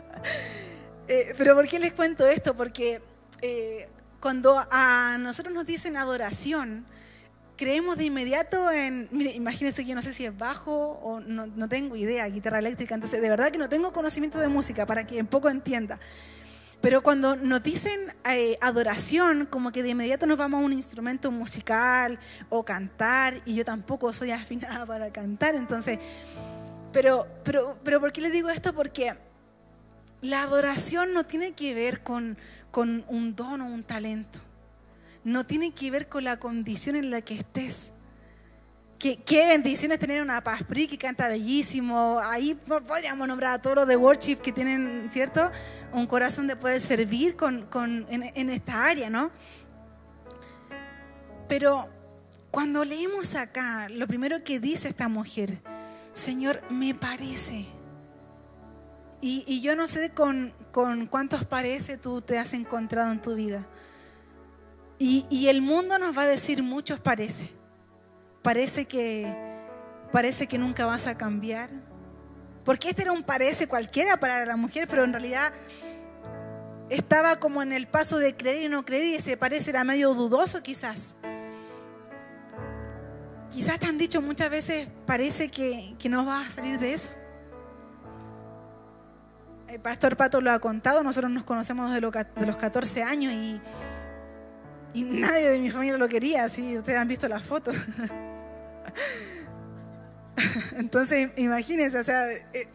Eh, 1.11 1.33
pero 1.35 1.55
¿por 1.55 1.67
qué 1.67 1.79
les 1.79 1.91
cuento 1.93 2.27
esto? 2.27 2.55
Porque 2.55 3.01
eh, 3.41 3.89
cuando 4.19 4.65
a 4.71 5.17
nosotros 5.19 5.53
nos 5.53 5.65
dicen 5.65 5.97
adoración, 5.97 6.85
creemos 7.55 7.97
de 7.97 8.05
inmediato 8.05 8.71
en, 8.71 9.09
mire, 9.11 9.31
imagínense 9.33 9.83
que 9.83 9.89
yo 9.89 9.95
no 9.95 10.01
sé 10.01 10.13
si 10.13 10.25
es 10.25 10.37
bajo 10.37 10.99
o 11.03 11.19
no, 11.19 11.45
no 11.47 11.67
tengo 11.67 11.95
idea, 11.95 12.25
guitarra 12.27 12.59
eléctrica, 12.59 12.95
entonces 12.95 13.21
de 13.21 13.29
verdad 13.29 13.51
que 13.51 13.57
no 13.57 13.67
tengo 13.67 13.91
conocimiento 13.91 14.39
de 14.39 14.47
música 14.47 14.85
para 14.85 15.05
que 15.05 15.19
en 15.19 15.27
poco 15.27 15.49
entienda. 15.49 15.99
Pero 16.81 17.01
cuando 17.01 17.35
nos 17.35 17.61
dicen 17.61 18.13
eh, 18.29 18.57
adoración, 18.61 19.45
como 19.45 19.71
que 19.71 19.83
de 19.83 19.89
inmediato 19.89 20.25
nos 20.25 20.37
vamos 20.37 20.61
a 20.61 20.65
un 20.65 20.71
instrumento 20.71 21.31
musical 21.31 22.17
o 22.47 22.63
cantar, 22.63 23.41
y 23.45 23.55
yo 23.55 23.65
tampoco 23.65 24.13
soy 24.13 24.31
afinada 24.31 24.85
para 24.85 25.11
cantar, 25.11 25.55
entonces, 25.55 25.99
pero, 26.93 27.27
pero, 27.43 27.77
pero 27.83 27.99
¿por 27.99 28.13
qué 28.13 28.21
les 28.21 28.31
digo 28.31 28.49
esto? 28.49 28.73
Porque 28.73 29.15
la 30.21 30.43
adoración 30.43 31.13
no 31.13 31.25
tiene 31.25 31.53
que 31.53 31.73
ver 31.73 32.03
con, 32.03 32.37
con 32.71 33.03
un 33.07 33.35
don 33.35 33.61
o 33.61 33.65
un 33.65 33.83
talento, 33.83 34.39
no 35.23 35.45
tiene 35.45 35.71
que 35.71 35.91
ver 35.91 36.07
con 36.07 36.23
la 36.23 36.39
condición 36.39 36.95
en 36.95 37.11
la 37.11 37.21
que 37.21 37.35
estés. 37.35 37.93
Qué, 38.97 39.17
qué 39.17 39.57
tener 39.97 40.21
una 40.21 40.43
Paspri 40.43 40.87
que 40.87 40.97
canta 40.97 41.29
bellísimo. 41.29 42.19
Ahí 42.21 42.53
podríamos 42.55 43.27
nombrar 43.27 43.53
a 43.53 43.61
todos 43.61 43.77
los 43.77 43.87
de 43.87 43.95
worship 43.95 44.37
que 44.37 44.51
tienen, 44.51 45.07
¿cierto? 45.09 45.51
Un 45.93 46.05
corazón 46.05 46.47
de 46.47 46.57
poder 46.57 46.81
servir 46.81 47.37
con, 47.37 47.65
con, 47.67 48.05
en 48.09 48.49
esta 48.49 48.83
área, 48.83 49.09
¿no? 49.09 49.31
Pero 51.47 51.89
cuando 52.51 52.83
leemos 52.83 53.35
acá, 53.35 53.87
lo 53.89 54.07
primero 54.07 54.43
que 54.43 54.59
dice 54.59 54.89
esta 54.89 55.07
mujer, 55.07 55.59
Señor, 56.13 56.61
me 56.69 56.93
parece. 56.93 57.78
Y, 59.21 59.61
yo 59.61 59.75
no 59.75 59.87
sé 59.87 60.11
con, 60.11 60.53
con, 60.71 61.07
cuántos 61.07 61.43
parece 61.45 61.97
tú 61.97 62.21
te 62.21 62.37
has 62.37 62.53
encontrado 62.53 63.11
en 63.11 63.21
tu 63.21 63.35
vida. 63.35 63.65
Y, 64.97 65.25
y 65.29 65.47
el 65.47 65.61
mundo 65.61 65.99
nos 65.99 66.17
va 66.17 66.23
a 66.23 66.27
decir 66.27 66.63
muchos 66.63 66.99
parece 66.99 67.59
parece 68.41 68.85
que, 68.85 69.31
parece 70.11 70.47
que 70.47 70.57
nunca 70.57 70.85
vas 70.85 71.07
a 71.07 71.17
cambiar. 71.17 71.69
Porque 72.65 72.89
este 72.89 73.03
era 73.03 73.11
un 73.11 73.23
parece 73.23 73.67
cualquiera 73.67 74.19
para 74.19 74.45
la 74.45 74.55
mujer, 74.55 74.87
pero 74.87 75.03
en 75.03 75.13
realidad 75.13 75.53
estaba 76.89 77.39
como 77.39 77.61
en 77.61 77.71
el 77.71 77.87
paso 77.87 78.17
de 78.17 78.35
creer 78.35 78.63
y 78.63 78.69
no 78.69 78.83
creer 78.83 79.05
y 79.05 79.15
ese 79.15 79.37
parece 79.37 79.71
era 79.71 79.83
medio 79.83 80.13
dudoso 80.13 80.61
quizás. 80.61 81.15
Quizás 83.51 83.79
te 83.79 83.87
han 83.87 83.97
dicho 83.97 84.21
muchas 84.21 84.49
veces, 84.49 84.87
parece 85.05 85.49
que, 85.49 85.95
que 85.97 86.09
no 86.09 86.25
vas 86.25 86.47
a 86.47 86.49
salir 86.55 86.79
de 86.79 86.93
eso. 86.93 87.09
El 89.69 89.79
pastor 89.79 90.17
Pato 90.17 90.41
lo 90.41 90.51
ha 90.51 90.57
contado, 90.57 91.03
nosotros 91.03 91.31
nos 91.31 91.43
conocemos 91.43 91.93
de, 91.93 92.01
los 92.01 92.57
14 92.57 93.03
años 93.03 93.31
y, 93.31 93.61
y 94.95 95.03
nadie 95.03 95.47
de 95.47 95.59
mi 95.59 95.69
familia 95.69 95.95
lo 95.95 96.07
quería, 96.07 96.49
si 96.49 96.75
ustedes 96.75 96.97
han 96.97 97.07
visto 97.07 97.27
las 97.27 97.43
fotos. 97.43 97.75
Entonces, 100.75 101.29
imagínense, 101.35 101.99
o 101.99 102.03
sea, 102.03 102.31
eh, 102.31 102.67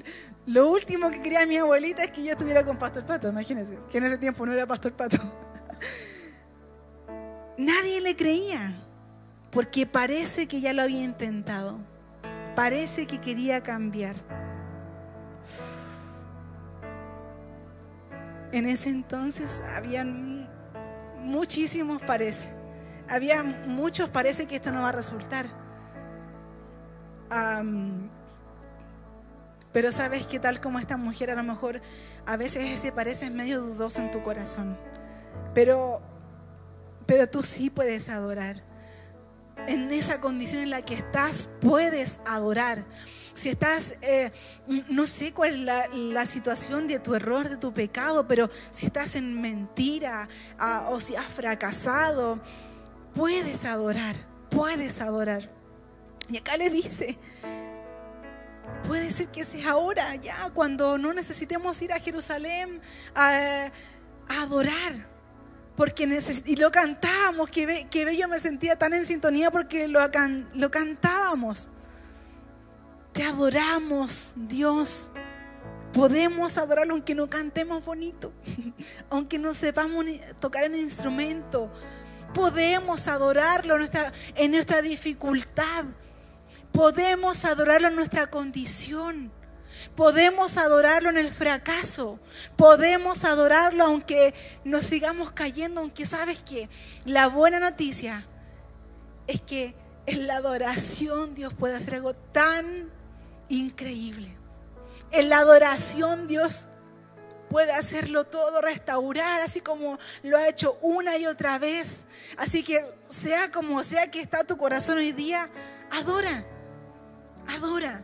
lo 0.46 0.70
último 0.70 1.10
que 1.10 1.20
quería 1.20 1.44
mi 1.46 1.56
abuelita 1.56 2.04
es 2.04 2.12
que 2.12 2.22
yo 2.22 2.30
estuviera 2.30 2.64
con 2.64 2.78
Pastor 2.78 3.04
Pato, 3.04 3.28
imagínense, 3.28 3.76
que 3.90 3.98
en 3.98 4.04
ese 4.04 4.18
tiempo 4.18 4.46
no 4.46 4.52
era 4.52 4.64
Pastor 4.64 4.92
Pato. 4.92 5.18
Nadie 7.58 8.00
le 8.00 8.14
creía, 8.14 8.72
porque 9.50 9.84
parece 9.84 10.46
que 10.46 10.60
ya 10.60 10.72
lo 10.72 10.82
había 10.82 11.02
intentado, 11.02 11.80
parece 12.54 13.08
que 13.08 13.20
quería 13.20 13.64
cambiar. 13.64 14.14
En 18.54 18.68
ese 18.68 18.88
entonces 18.88 19.64
habían 19.74 20.48
muchísimos 21.18 22.00
parece, 22.02 22.50
había 23.08 23.42
muchos 23.42 24.10
parece 24.10 24.46
que 24.46 24.54
esto 24.54 24.70
no 24.70 24.82
va 24.82 24.90
a 24.90 24.92
resultar. 24.92 25.46
Pero 29.72 29.90
sabes 29.90 30.28
que 30.28 30.38
tal 30.38 30.60
como 30.60 30.78
esta 30.78 30.96
mujer, 30.96 31.32
a 31.32 31.34
lo 31.34 31.42
mejor 31.42 31.82
a 32.26 32.36
veces 32.36 32.66
ese 32.66 32.92
parece 32.92 33.28
medio 33.28 33.60
dudoso 33.60 34.00
en 34.00 34.12
tu 34.12 34.22
corazón. 34.22 34.78
Pero, 35.52 36.00
pero 37.06 37.28
tú 37.28 37.42
sí 37.42 37.70
puedes 37.70 38.08
adorar. 38.08 38.62
En 39.66 39.90
esa 39.92 40.20
condición 40.20 40.62
en 40.62 40.70
la 40.70 40.82
que 40.82 40.94
estás, 40.94 41.48
puedes 41.60 42.20
adorar. 42.24 42.84
Si 43.34 43.48
estás, 43.48 43.96
eh, 44.00 44.30
no 44.88 45.06
sé 45.06 45.32
cuál 45.32 45.68
es 45.68 45.92
la, 45.92 46.26
situación 46.26 46.86
de 46.86 47.00
tu 47.00 47.14
error, 47.14 47.48
de 47.48 47.56
tu 47.56 47.72
pecado, 47.72 48.26
pero 48.26 48.48
si 48.70 48.86
estás 48.86 49.16
en 49.16 49.40
mentira 49.40 50.28
uh, 50.60 50.92
o 50.92 51.00
si 51.00 51.16
has 51.16 51.26
fracasado, 51.26 52.40
puedes 53.14 53.64
adorar, 53.64 54.14
puedes 54.50 55.00
adorar. 55.00 55.50
Y 56.28 56.38
acá 56.38 56.56
le 56.56 56.70
dice, 56.70 57.18
puede 58.86 59.10
ser 59.10 59.28
que 59.28 59.44
sea 59.44 59.72
ahora, 59.72 60.14
ya, 60.16 60.50
cuando 60.54 60.96
no 60.96 61.12
necesitemos 61.12 61.80
ir 61.82 61.92
a 61.92 62.00
Jerusalén 62.00 62.80
a, 63.14 63.70
a 64.28 64.42
adorar. 64.42 65.12
Porque 65.76 66.04
y 66.46 66.56
lo 66.56 66.70
cantábamos, 66.70 67.50
que, 67.50 67.88
que 67.90 68.04
bello 68.04 68.28
me 68.28 68.38
sentía 68.38 68.76
tan 68.76 68.94
en 68.94 69.04
sintonía 69.04 69.50
porque 69.50 69.88
lo, 69.88 70.00
lo 70.54 70.70
cantábamos. 70.70 71.68
Te 73.14 73.22
adoramos, 73.22 74.34
Dios. 74.36 75.10
Podemos 75.94 76.58
adorarlo 76.58 76.92
aunque 76.92 77.14
no 77.14 77.30
cantemos 77.30 77.82
bonito, 77.82 78.32
aunque 79.10 79.38
no 79.38 79.54
sepamos 79.54 80.04
tocar 80.40 80.64
el 80.64 80.76
instrumento. 80.76 81.72
Podemos 82.34 83.08
adorarlo 83.08 83.78
en 84.34 84.50
nuestra 84.50 84.82
dificultad 84.82 85.86
Podemos 86.74 87.44
adorarlo 87.44 87.86
en 87.86 87.94
nuestra 87.94 88.30
condición. 88.30 89.30
Podemos 89.94 90.56
adorarlo 90.56 91.08
en 91.08 91.18
el 91.18 91.30
fracaso. 91.30 92.18
Podemos 92.56 93.24
adorarlo 93.24 93.84
aunque 93.84 94.34
nos 94.64 94.84
sigamos 94.84 95.30
cayendo, 95.30 95.80
aunque 95.80 96.04
sabes 96.04 96.40
que 96.40 96.68
la 97.04 97.28
buena 97.28 97.60
noticia 97.60 98.26
es 99.28 99.40
que 99.40 99.76
en 100.06 100.26
la 100.26 100.38
adoración 100.38 101.36
Dios 101.36 101.54
puede 101.54 101.76
hacer 101.76 101.94
algo 101.94 102.14
tan 102.14 102.90
increíble. 103.48 104.36
En 105.10 105.28
la 105.28 105.38
adoración 105.38 106.26
Dios 106.26 106.66
puede 107.48 107.72
hacerlo 107.72 108.24
todo, 108.24 108.60
restaurar, 108.60 109.40
así 109.42 109.60
como 109.60 109.98
lo 110.22 110.36
ha 110.36 110.48
hecho 110.48 110.78
una 110.82 111.18
y 111.18 111.26
otra 111.26 111.58
vez. 111.58 112.06
Así 112.36 112.64
que 112.64 112.80
sea 113.08 113.50
como 113.50 113.82
sea 113.82 114.10
que 114.10 114.20
está 114.20 114.44
tu 114.44 114.56
corazón 114.56 114.98
hoy 114.98 115.12
día, 115.12 115.50
adora, 115.90 116.44
adora. 117.46 118.02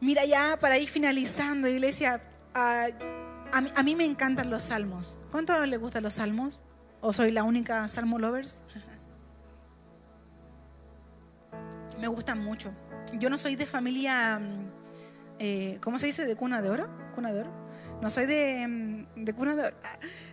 Mira 0.00 0.24
ya 0.24 0.58
para 0.58 0.78
ir 0.78 0.88
finalizando, 0.88 1.68
iglesia, 1.68 2.22
a, 2.54 3.82
mí, 3.82 3.94
me 3.94 4.04
encantan 4.04 4.50
los 4.50 4.64
salmos. 4.64 5.16
¿Cuánto 5.30 5.64
les 5.66 5.80
gustan 5.80 6.02
los 6.02 6.14
salmos? 6.14 6.62
¿O 7.00 7.12
soy 7.12 7.30
la 7.30 7.44
única 7.44 7.86
salmo 7.88 8.18
lovers? 8.18 8.62
Me 12.00 12.08
gustan 12.08 12.38
mucho. 12.42 12.72
Yo 13.18 13.30
no 13.30 13.38
soy 13.38 13.56
de 13.56 13.66
familia, 13.66 14.38
mm, 14.38 14.70
eh, 15.38 15.78
¿cómo 15.82 15.98
se 15.98 16.06
dice? 16.06 16.24
¿De 16.24 16.34
cuna 16.36 16.62
de 16.62 16.70
oro? 16.70 16.88
¿Cuna 17.14 17.32
de 17.32 17.40
oro? 17.40 17.50
No 18.00 18.08
soy 18.08 18.26
de, 18.26 18.66
mm, 18.66 19.24
de 19.24 19.32
cuna 19.34 19.54
de 19.54 19.62
oro. 19.66 19.76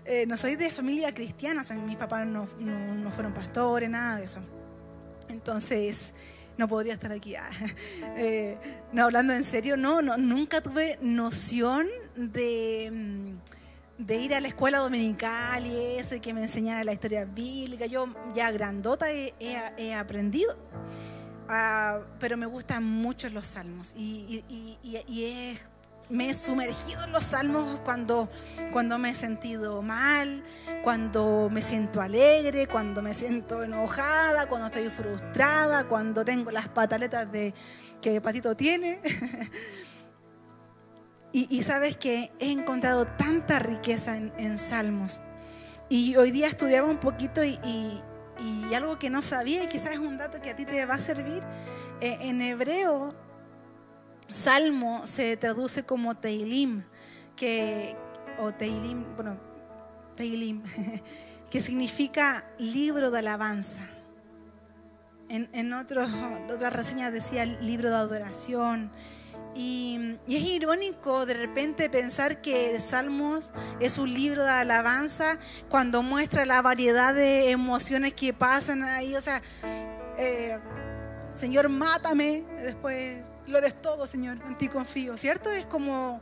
Eh, 0.09 0.25
no 0.25 0.37
soy 0.37 0.55
de 0.55 0.69
familia 0.69 1.13
cristiana. 1.13 1.63
mis 1.85 1.97
papás 1.97 2.25
no, 2.25 2.47
no, 2.59 3.11
fueron 3.11 3.33
pastores, 3.33 3.89
nada 3.89 4.19
de 4.19 4.23
eso. 4.23 4.39
Entonces, 5.27 6.13
no 6.57 6.69
podría 6.69 6.93
estar 6.93 7.11
aquí. 7.11 7.35
Eh, 8.15 8.57
no, 8.93 9.03
hablando 9.03 9.33
en 9.33 9.43
serio, 9.43 9.75
no, 9.75 10.01
no, 10.01 10.17
nunca 10.17 10.61
tuve 10.61 10.97
noción 11.01 11.87
de, 12.15 12.89
mm, 12.89 14.05
de 14.05 14.15
ir 14.15 14.33
a 14.33 14.39
la 14.39 14.47
escuela 14.47 14.77
dominical 14.77 15.67
y 15.67 15.75
eso, 15.97 16.15
y 16.15 16.21
que 16.21 16.33
me 16.33 16.41
enseñara 16.41 16.85
la 16.85 16.93
historia 16.93 17.25
bíblica. 17.25 17.85
Yo 17.85 18.07
ya 18.33 18.49
grandota 18.51 19.11
he 19.11 19.93
aprendido. 19.93 20.55
Ah, 21.49 21.99
pero 22.19 22.37
me 22.37 22.45
gustan 22.45 22.83
mucho 22.83 23.29
los 23.29 23.47
salmos 23.47 23.93
y, 23.95 24.43
me 26.09 26.29
he 26.29 26.33
sumergido 26.33 27.03
en 27.03 27.11
los 27.11 27.25
salmos 27.25 27.79
cuando, 27.83 28.29
cuando 28.71 28.97
me 28.97 29.09
he 29.09 29.15
sentido 29.15 29.81
mal, 29.81 30.41
cuando 30.81 31.49
me 31.51 31.61
siento 31.61 31.99
alegre, 31.99 32.67
cuando 32.67 33.01
me 33.01 33.13
siento 33.13 33.61
enojada, 33.61 34.47
cuando 34.47 34.67
estoy 34.67 34.89
frustrada, 34.89 35.85
cuando 35.85 36.23
tengo 36.23 36.49
las 36.49 36.69
pataletas 36.69 37.29
de, 37.29 37.53
que 38.01 38.21
Patito 38.21 38.55
tiene. 38.55 39.01
y, 41.31 41.61
sabes 41.61 41.97
que 41.97 42.31
he 42.39 42.51
encontrado 42.51 43.05
tanta 43.05 43.59
riqueza 43.59 44.17
en, 44.17 44.57
salmos. 44.57 45.21
Y 45.89 46.15
hoy 46.15 46.31
día 46.31 46.47
estudiaba 46.47 46.87
un 46.87 46.97
poquito 46.97 47.43
y, 47.43 47.59
y 48.39 48.73
algo 48.73 48.99
que 48.99 49.09
no 49.09 49.21
sabía 49.21 49.63
y 49.63 49.67
quizás 49.67 49.93
es 49.93 49.99
un 49.99 50.17
dato 50.17 50.41
que 50.41 50.51
a 50.51 50.55
ti 50.55 50.65
te 50.65 50.85
va 50.85 50.95
a 50.95 50.99
servir. 50.99 51.43
Eh, 52.01 52.17
en 52.21 52.41
hebreo, 52.41 53.15
salmo 54.29 55.05
se 55.05 55.37
traduce 55.37 55.83
como 55.83 56.15
teilim, 56.15 56.83
que, 57.35 57.95
o 58.39 58.51
teilim, 58.51 59.03
bueno, 59.15 59.37
teilim, 60.15 60.63
que 61.49 61.59
significa 61.59 62.45
libro 62.57 63.11
de 63.11 63.19
alabanza. 63.19 63.87
En, 65.29 65.49
en 65.51 65.73
otras 65.73 66.73
reseñas 66.73 67.11
decía 67.11 67.45
libro 67.45 67.89
de 67.89 67.95
adoración. 67.95 68.91
Y, 69.57 70.19
es 70.27 70.43
irónico 70.43 71.25
de 71.25 71.33
repente 71.33 71.89
pensar 71.89 72.41
que 72.41 72.77
Salmos 72.79 73.51
es 73.79 73.97
un 73.97 74.13
libro 74.13 74.43
de 74.43 74.51
alabanza 74.51 75.39
cuando 75.67 76.03
muestra 76.03 76.45
la 76.45 76.61
variedad 76.61 77.15
de 77.15 77.49
emociones 77.49 78.13
que 78.13 78.33
pasan 78.33 78.83
ahí. 78.83 79.15
O 79.15 79.21
sea, 79.21 79.41
eh, 80.19 80.59
Señor, 81.33 81.69
mátame, 81.69 82.43
después 82.61 83.23
lo 83.47 83.57
eres 83.57 83.81
todo, 83.81 84.05
Señor, 84.05 84.37
en 84.45 84.57
ti 84.59 84.67
confío, 84.67 85.17
¿cierto? 85.17 85.49
Es 85.49 85.65
como 85.65 86.21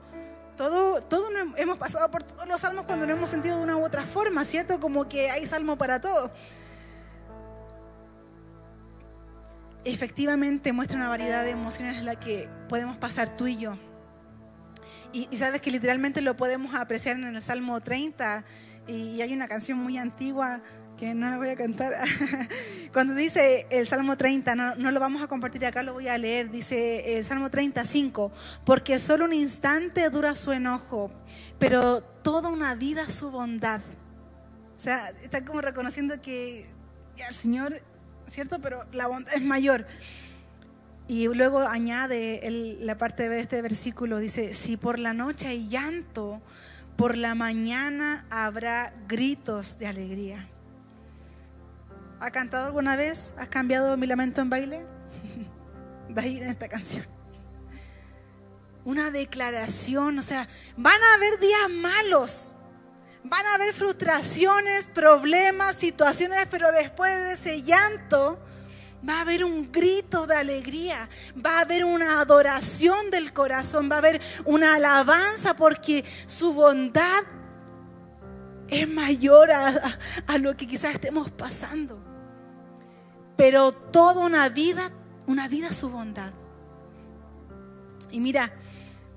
todo, 0.56 1.02
todo 1.02 1.28
hemos 1.58 1.78
pasado 1.78 2.10
por 2.10 2.24
todos 2.24 2.48
los 2.48 2.62
salmos 2.62 2.86
cuando 2.86 3.06
nos 3.06 3.18
hemos 3.18 3.30
sentido 3.30 3.58
de 3.58 3.64
una 3.64 3.76
u 3.76 3.84
otra 3.84 4.06
forma, 4.06 4.46
¿cierto? 4.46 4.80
Como 4.80 5.10
que 5.10 5.30
hay 5.30 5.46
salmo 5.46 5.78
para 5.78 6.00
todo. 6.00 6.32
Efectivamente 9.86 10.74
muestra 10.74 10.98
una 10.98 11.10
variedad 11.10 11.44
de 11.44 11.52
emociones 11.52 11.98
en 11.98 12.06
la 12.06 12.20
que 12.20 12.50
podemos 12.68 12.98
pasar 12.98 13.38
tú 13.38 13.48
y 13.48 13.58
yo. 13.58 13.78
Y, 15.14 15.38
sabes 15.38 15.62
que 15.62 15.72
literalmente 15.72 16.22
lo 16.22 16.36
podemos 16.36 16.76
apreciar 16.76 17.16
en 17.16 17.24
el 17.24 17.42
Salmo 17.42 17.80
30 17.80 18.44
y, 18.88 19.22
hay 19.22 19.34
una 19.34 19.48
canción 19.48 19.78
muy 19.78 19.98
antigua 19.98 20.62
que 20.98 21.14
no 21.14 21.30
la 21.30 21.38
voy 21.38 21.50
a 21.50 21.56
cantar. 21.56 21.94
Cuando 22.94 23.14
dice 23.16 23.68
el 23.70 23.86
Salmo 23.86 24.18
30, 24.18 24.56
no, 24.56 24.76
no, 24.76 24.92
lo 24.92 25.00
vamos 25.00 25.22
a 25.22 25.28
compartir 25.28 25.66
acá, 25.66 25.84
lo 25.84 25.94
voy 25.94 26.08
a 26.08 26.18
leer, 26.18 26.50
dice 26.50 27.18
el 27.18 27.24
Salmo 27.24 27.50
35, 27.50 28.32
porque 28.66 29.00
solo 29.00 29.26
un 29.26 29.34
instante 29.34 30.10
dura 30.10 30.36
su 30.36 30.52
enojo, 30.52 31.12
pero 31.60 32.02
toda 32.02 32.50
una 32.50 32.76
vida 32.76 33.10
su 33.10 33.32
bondad. 33.32 33.82
O 34.78 34.80
sea, 34.80 35.12
está 35.22 35.46
como 35.46 35.62
reconociendo 35.62 36.22
que 36.22 36.70
el 37.18 37.36
Señor 37.36 37.82
¿cierto? 38.28 38.60
Pero 38.60 38.86
la 38.92 39.08
bondad 39.08 39.34
es 39.36 39.44
mayor. 39.44 39.86
Y 41.08 41.28
luego 41.28 41.60
añade 41.60 42.78
la 42.80 42.98
parte 42.98 43.30
de 43.30 43.40
este 43.40 43.62
versículo, 43.62 44.18
dice, 44.18 44.54
si 44.54 44.76
por 44.76 44.98
la 44.98 45.14
noche 45.14 45.48
hay 45.48 45.68
llanto, 45.68 46.42
por 46.96 47.16
la 47.16 47.36
mañana 47.36 48.26
habrá 48.30 48.94
gritos 49.08 49.78
de 49.78 49.88
alegría. 49.88 50.48
¿Ha 52.20 52.32
cantado 52.32 52.66
alguna 52.66 52.96
vez? 52.96 53.34
¿Has 53.38 53.50
cambiado 53.50 53.96
mi 53.98 54.08
lamento 54.08 54.42
en 54.42 54.50
baile? 54.50 54.86
Va 56.18 56.24
a 56.24 56.28
ir 56.28 56.42
en 56.42 56.50
esta 56.50 56.68
canción. 56.70 57.06
Una 58.84 59.12
declaración, 59.12 60.18
o 60.20 60.22
sea, 60.22 60.48
van 60.78 61.02
a 61.02 61.16
haber 61.16 61.40
días 61.40 61.70
malos, 61.72 62.55
Van 63.28 63.44
a 63.44 63.56
haber 63.56 63.74
frustraciones, 63.74 64.86
problemas, 64.94 65.78
situaciones, 65.78 66.46
pero 66.52 66.72
después 66.72 67.12
de 67.12 67.34
ese 67.34 67.64
llanto 67.64 68.40
va 69.08 69.18
a 69.18 69.22
haber 69.22 69.44
un 69.44 69.72
grito 69.72 70.28
de 70.28 70.36
alegría, 70.36 71.10
va 71.44 71.58
a 71.58 71.62
haber 71.62 71.86
una 71.86 72.20
adoración 72.20 73.10
del 73.10 73.34
corazón, 73.34 73.90
va 73.90 73.96
a 73.96 73.98
haber 73.98 74.22
una 74.46 74.76
alabanza 74.76 75.56
porque 75.56 76.06
su 76.28 76.54
bondad 76.54 77.24
es 78.68 78.88
mayor 78.88 79.52
a, 79.52 79.98
lo 80.38 80.56
que 80.56 80.68
quizás 80.68 80.94
estemos 80.94 81.32
pasando. 81.32 82.00
Pero 83.36 83.72
toda 83.74 84.24
una 84.24 84.50
vida, 84.50 84.92
una 85.26 85.48
vida 85.48 85.74
su 85.74 85.90
bondad. 85.90 86.32
Y 88.12 88.20
mira, 88.20 88.54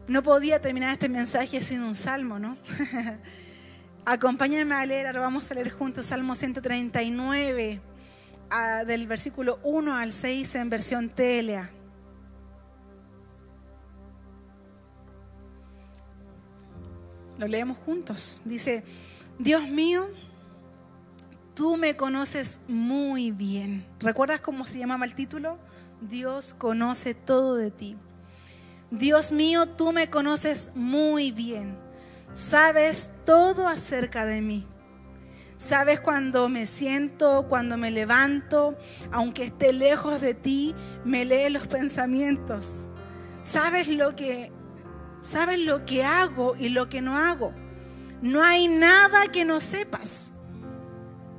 no 0.06 0.22
podía 0.22 0.62
terminar 0.62 0.92
este 0.92 1.10
mensaje 1.10 1.60
sin 1.60 1.82
un 1.82 1.94
salmo, 1.94 2.38
¿no? 2.38 2.56
Acompáñame 4.10 4.74
a 4.74 4.86
leer, 4.86 5.06
ahora 5.06 5.20
vamos 5.20 5.50
a 5.50 5.54
leer 5.54 5.68
juntos 5.68 6.06
Salmo 6.06 6.34
139, 6.34 7.78
del 8.86 9.06
versículo 9.06 9.60
1 9.62 9.94
al 9.94 10.12
6 10.12 10.54
en 10.54 10.70
versión 10.70 11.10
Telea. 11.10 11.70
Lo 17.36 17.46
leemos 17.48 17.76
juntos. 17.84 18.40
Dice, 18.46 18.82
Dios 19.38 19.68
mío, 19.68 20.08
tú 21.54 21.76
me 21.76 21.94
conoces 21.94 22.62
muy 22.66 23.30
bien. 23.30 23.84
¿Recuerdas 24.00 24.40
cómo 24.40 24.66
se 24.66 24.78
llamaba 24.78 25.04
el 25.04 25.14
título? 25.14 25.58
Dios 26.00 26.54
conoce 26.54 27.12
todo 27.12 27.56
de 27.56 27.70
ti. 27.70 27.98
Dios 28.90 29.32
mío, 29.32 29.68
tú 29.68 29.92
me 29.92 30.08
conoces 30.08 30.72
muy 30.74 31.30
bien 31.30 31.87
Sabes 32.38 33.10
todo 33.24 33.66
acerca 33.66 34.24
de 34.24 34.40
mí. 34.40 34.64
Sabes 35.56 35.98
cuando 35.98 36.48
me 36.48 36.66
siento, 36.66 37.46
cuando 37.48 37.76
me 37.76 37.90
levanto, 37.90 38.76
aunque 39.10 39.46
esté 39.46 39.72
lejos 39.72 40.20
de 40.20 40.34
ti, 40.34 40.72
me 41.04 41.24
lee 41.24 41.50
los 41.50 41.66
pensamientos. 41.66 42.86
Sabes 43.42 43.88
lo 43.88 44.14
que 44.14 44.52
sabes 45.20 45.58
lo 45.58 45.84
que 45.84 46.04
hago 46.04 46.54
y 46.54 46.68
lo 46.68 46.88
que 46.88 47.02
no 47.02 47.18
hago. 47.18 47.52
No 48.22 48.40
hay 48.44 48.68
nada 48.68 49.26
que 49.32 49.44
no 49.44 49.60
sepas. 49.60 50.30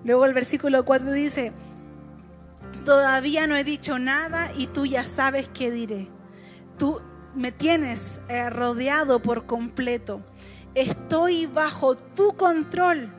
Luego 0.03 0.25
el 0.25 0.33
versículo 0.33 0.83
4 0.83 1.13
dice, 1.13 1.53
todavía 2.83 3.47
no 3.47 3.55
he 3.55 3.63
dicho 3.63 3.99
nada 3.99 4.51
y 4.53 4.67
tú 4.67 4.85
ya 4.85 5.05
sabes 5.05 5.47
qué 5.53 5.71
diré. 5.71 6.09
Tú 6.77 7.01
me 7.35 7.53
tienes 7.53 8.19
eh, 8.27 8.49
rodeado 8.49 9.21
por 9.21 9.45
completo 9.45 10.21
estoy 10.75 11.45
bajo 11.45 11.95
tu 11.95 12.35
control. 12.35 13.09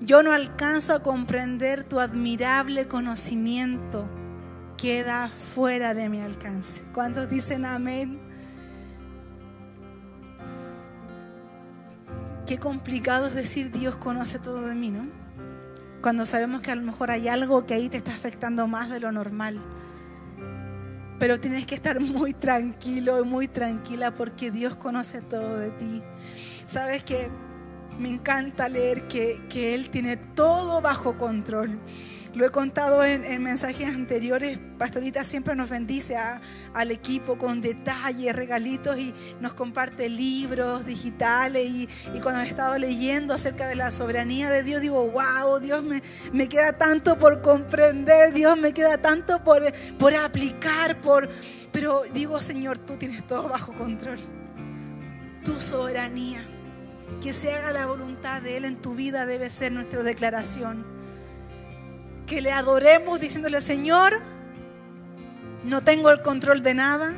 Yo 0.00 0.22
no 0.22 0.32
alcanzo 0.32 0.94
a 0.94 1.02
comprender 1.02 1.84
tu 1.84 2.00
admirable 2.00 2.88
conocimiento. 2.88 4.06
Queda 4.76 5.28
fuera 5.28 5.94
de 5.94 6.08
mi 6.08 6.20
alcance. 6.20 6.84
¿Cuántos 6.92 7.30
dicen 7.30 7.64
amén? 7.64 8.20
Qué 12.46 12.58
complicado 12.58 13.28
es 13.28 13.34
decir 13.34 13.70
Dios 13.72 13.96
conoce 13.96 14.38
todo 14.38 14.60
de 14.62 14.74
mí, 14.74 14.90
¿no? 14.90 15.06
Cuando 16.02 16.26
sabemos 16.26 16.60
que 16.60 16.70
a 16.70 16.74
lo 16.74 16.82
mejor 16.82 17.10
hay 17.10 17.28
algo 17.28 17.64
que 17.64 17.72
ahí 17.72 17.88
te 17.88 17.96
está 17.96 18.12
afectando 18.12 18.66
más 18.66 18.90
de 18.90 19.00
lo 19.00 19.10
normal. 19.12 19.58
pero 21.18 21.40
tienes 21.40 21.64
que 21.64 21.74
estar 21.74 22.00
muy 22.00 22.34
tranquilo 22.34 23.18
y 23.20 23.24
muy 23.24 23.48
tranquila 23.48 24.14
porque 24.14 24.50
Dios 24.50 24.76
conoce 24.76 25.22
todo 25.22 25.56
de 25.56 25.70
ti. 25.70 26.02
Sabes 26.66 27.04
que 27.04 27.28
me 27.98 28.08
encanta 28.08 28.68
leer 28.68 29.06
que, 29.06 29.42
que 29.48 29.74
Él 29.74 29.90
tiene 29.90 30.16
todo 30.16 30.80
bajo 30.80 31.16
control. 31.16 31.78
Lo 32.34 32.44
he 32.44 32.50
contado 32.50 33.04
en, 33.04 33.40
mensajes 33.44 33.86
anteriores. 33.86 34.58
Pastorita 34.76 35.22
siempre 35.22 35.54
nos 35.54 35.70
bendice 35.70 36.16
al 36.16 36.90
equipo 36.90 37.38
con 37.38 37.60
detalles, 37.60 38.34
regalitos 38.34 38.98
y 38.98 39.14
nos 39.40 39.54
comparte 39.54 40.08
libros 40.08 40.84
digitales. 40.84 41.70
Y, 41.70 41.88
cuando 42.20 42.40
he 42.40 42.48
estado 42.48 42.76
leyendo 42.76 43.34
acerca 43.34 43.68
de 43.68 43.76
la 43.76 43.92
soberanía 43.92 44.50
de 44.50 44.64
Dios, 44.64 44.80
digo, 44.80 45.08
wow, 45.12 45.60
Dios 45.60 45.84
me, 45.84 46.02
me 46.32 46.48
queda 46.48 46.76
tanto 46.76 47.16
por 47.16 47.40
comprender, 47.40 48.32
Dios 48.32 48.58
me 48.58 48.72
queda 48.72 48.98
tanto 48.98 49.44
por, 49.44 49.62
por 49.96 50.12
aplicar, 50.16 51.00
por... 51.00 51.28
pero 51.70 52.02
digo, 52.12 52.42
Señor, 52.42 52.78
tú 52.78 52.96
tienes 52.96 53.24
todo 53.28 53.48
bajo 53.48 53.72
control. 53.74 54.18
Tu 55.44 55.60
soberanía. 55.60 56.53
Que 57.20 57.32
se 57.32 57.52
haga 57.52 57.72
la 57.72 57.86
voluntad 57.86 58.42
de 58.42 58.56
Él 58.56 58.64
en 58.64 58.76
tu 58.76 58.94
vida 58.94 59.26
debe 59.26 59.50
ser 59.50 59.72
nuestra 59.72 60.02
declaración 60.02 60.94
que 62.26 62.40
le 62.40 62.52
adoremos 62.52 63.20
diciéndole, 63.20 63.60
Señor, 63.60 64.20
no 65.64 65.82
tengo 65.82 66.10
el 66.10 66.22
control 66.22 66.62
de 66.62 66.74
nada, 66.74 67.14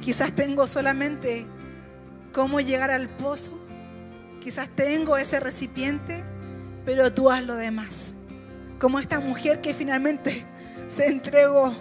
quizás 0.00 0.32
tengo 0.32 0.66
solamente 0.66 1.46
cómo 2.32 2.60
llegar 2.60 2.90
al 2.90 3.08
pozo, 3.08 3.58
quizás 4.40 4.68
tengo 4.68 5.16
ese 5.16 5.40
recipiente, 5.40 6.24
pero 6.84 7.12
tú 7.12 7.30
haz 7.30 7.42
lo 7.44 7.56
demás. 7.56 8.14
Como 8.78 8.98
esta 8.98 9.20
mujer 9.20 9.60
que 9.60 9.74
finalmente 9.74 10.46
se 10.88 11.06
entregó. 11.06 11.74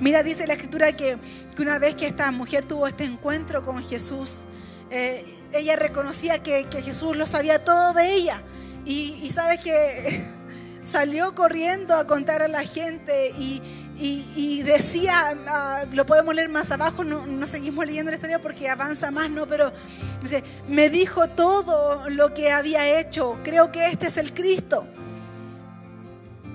Mira, 0.00 0.22
dice 0.22 0.46
la 0.46 0.54
escritura 0.54 0.96
que, 0.96 1.18
una 1.58 1.78
vez 1.78 1.94
que 1.94 2.06
esta 2.06 2.30
mujer 2.30 2.64
tuvo 2.64 2.86
este 2.86 3.04
encuentro 3.04 3.62
con 3.62 3.82
Jesús, 3.82 4.44
eh, 4.90 5.41
ella 5.52 5.76
reconocía 5.76 6.42
que, 6.42 6.66
Jesús 6.82 7.16
lo 7.16 7.26
sabía 7.26 7.64
todo 7.64 7.92
de 7.92 8.12
ella. 8.12 8.42
Y, 8.84 9.20
y 9.22 9.30
sabes 9.30 9.60
que 9.60 10.26
salió 10.84 11.34
corriendo 11.34 11.94
a 11.94 12.06
contar 12.06 12.42
a 12.42 12.48
la 12.48 12.64
gente 12.64 13.32
y, 13.38 14.62
decía, 14.62 15.34
ah, 15.48 15.84
lo 15.92 16.06
podemos 16.06 16.34
leer 16.34 16.48
más 16.48 16.70
abajo, 16.70 17.04
no, 17.04 17.46
seguimos 17.46 17.86
leyendo 17.86 18.10
la 18.10 18.16
historia 18.16 18.40
porque 18.40 18.68
avanza 18.68 19.10
más, 19.10 19.30
¿no? 19.30 19.46
Pero 19.46 19.72
dice, 20.20 20.42
me 20.68 20.90
dijo 20.90 21.28
todo 21.28 22.08
lo 22.08 22.34
que 22.34 22.50
había 22.50 23.00
hecho, 23.00 23.38
creo 23.42 23.70
que 23.70 23.86
este 23.86 24.06
es 24.06 24.16
el 24.16 24.32
Cristo. 24.32 24.86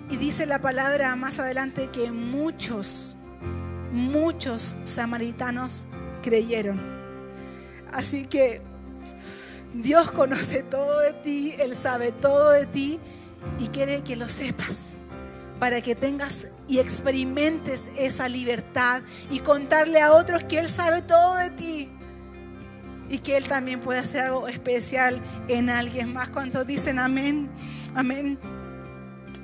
Y 0.10 0.18
dice 0.18 0.46
la 0.46 0.60
palabra 0.60 1.16
más 1.16 1.40
adelante 1.40 1.90
que 1.92 2.12
muchos, 2.12 3.18
muchos 3.92 4.76
samaritanos 4.86 5.86
creyeron. 6.22 6.80
Así 7.92 8.26
que 8.26 8.62
Dios 9.74 10.12
conoce 10.12 10.64
todo 10.64 11.00
de 11.02 11.14
ti, 11.14 11.56
Él 11.60 11.76
sabe 11.76 12.12
todo 12.12 12.52
de 12.52 12.66
ti 12.66 13.00
y 13.60 13.68
quiere 13.68 14.02
que 14.02 14.16
lo 14.16 14.30
sepas 14.30 15.00
para 15.60 15.82
que 15.82 15.96
tengas 15.96 16.48
y 16.68 16.80
experimentes 16.80 17.90
esa 17.98 18.28
libertad 18.28 19.02
y 19.30 19.40
contarle 19.40 20.02
a 20.02 20.14
otros 20.14 20.44
que 20.44 20.60
Él 20.60 20.70
sabe 20.70 21.02
todo 21.02 21.38
de 21.38 21.50
ti 21.52 21.90
y 23.10 23.20
que 23.20 23.38
Él 23.38 23.48
también 23.48 23.80
puede 23.80 24.00
hacer 24.00 24.22
algo 24.22 24.48
especial 24.48 25.22
en 25.48 25.70
alguien 25.70 26.14
más. 26.14 26.30
¿Cuántos 26.30 26.68
dicen 26.68 27.00
amén? 27.00 27.50
Amén. 27.96 28.38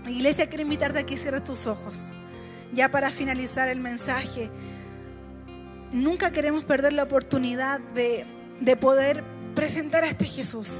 Iglesia, 0.07 0.47
quiero 0.47 0.63
invitarte 0.63 0.99
a 0.99 1.05
que 1.05 1.17
cierres 1.17 1.43
tus 1.43 1.65
ojos. 1.65 2.11
Ya 2.73 2.89
para 2.89 3.09
finalizar 3.11 3.69
el 3.69 3.79
mensaje, 3.79 4.49
nunca 5.91 6.31
queremos 6.31 6.65
perder 6.65 6.93
la 6.93 7.03
oportunidad 7.03 7.79
de, 7.79 8.25
de 8.59 8.75
poder 8.75 9.23
presentar 9.55 10.03
a 10.03 10.07
este 10.07 10.25
Jesús. 10.25 10.79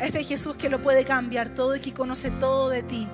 Este 0.00 0.24
Jesús 0.24 0.56
que 0.56 0.70
lo 0.70 0.80
puede 0.80 1.04
cambiar 1.04 1.50
todo 1.50 1.76
y 1.76 1.80
que 1.80 1.92
conoce 1.92 2.30
todo 2.30 2.70
de 2.70 2.82
ti. 2.82 3.06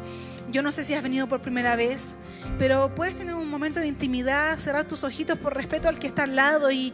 Yo 0.53 0.63
no 0.63 0.71
sé 0.71 0.85
si 0.85 0.95
has 0.95 1.03
venido 1.03 1.27
por 1.27 1.41
primera 1.41 1.75
vez, 1.75 2.15
pero 2.61 2.95
puedes 2.95 3.17
tener 3.17 3.35
un 3.35 3.51
momento 3.51 3.81
de 3.81 3.89
intimidad, 3.89 4.57
cerrar 4.59 4.87
tus 4.87 5.03
ojitos 5.03 5.37
por 5.37 5.55
respeto 5.55 5.89
al 5.89 5.99
que 5.99 6.07
está 6.07 6.23
al 6.23 6.37
lado 6.37 6.71
y, 6.71 6.93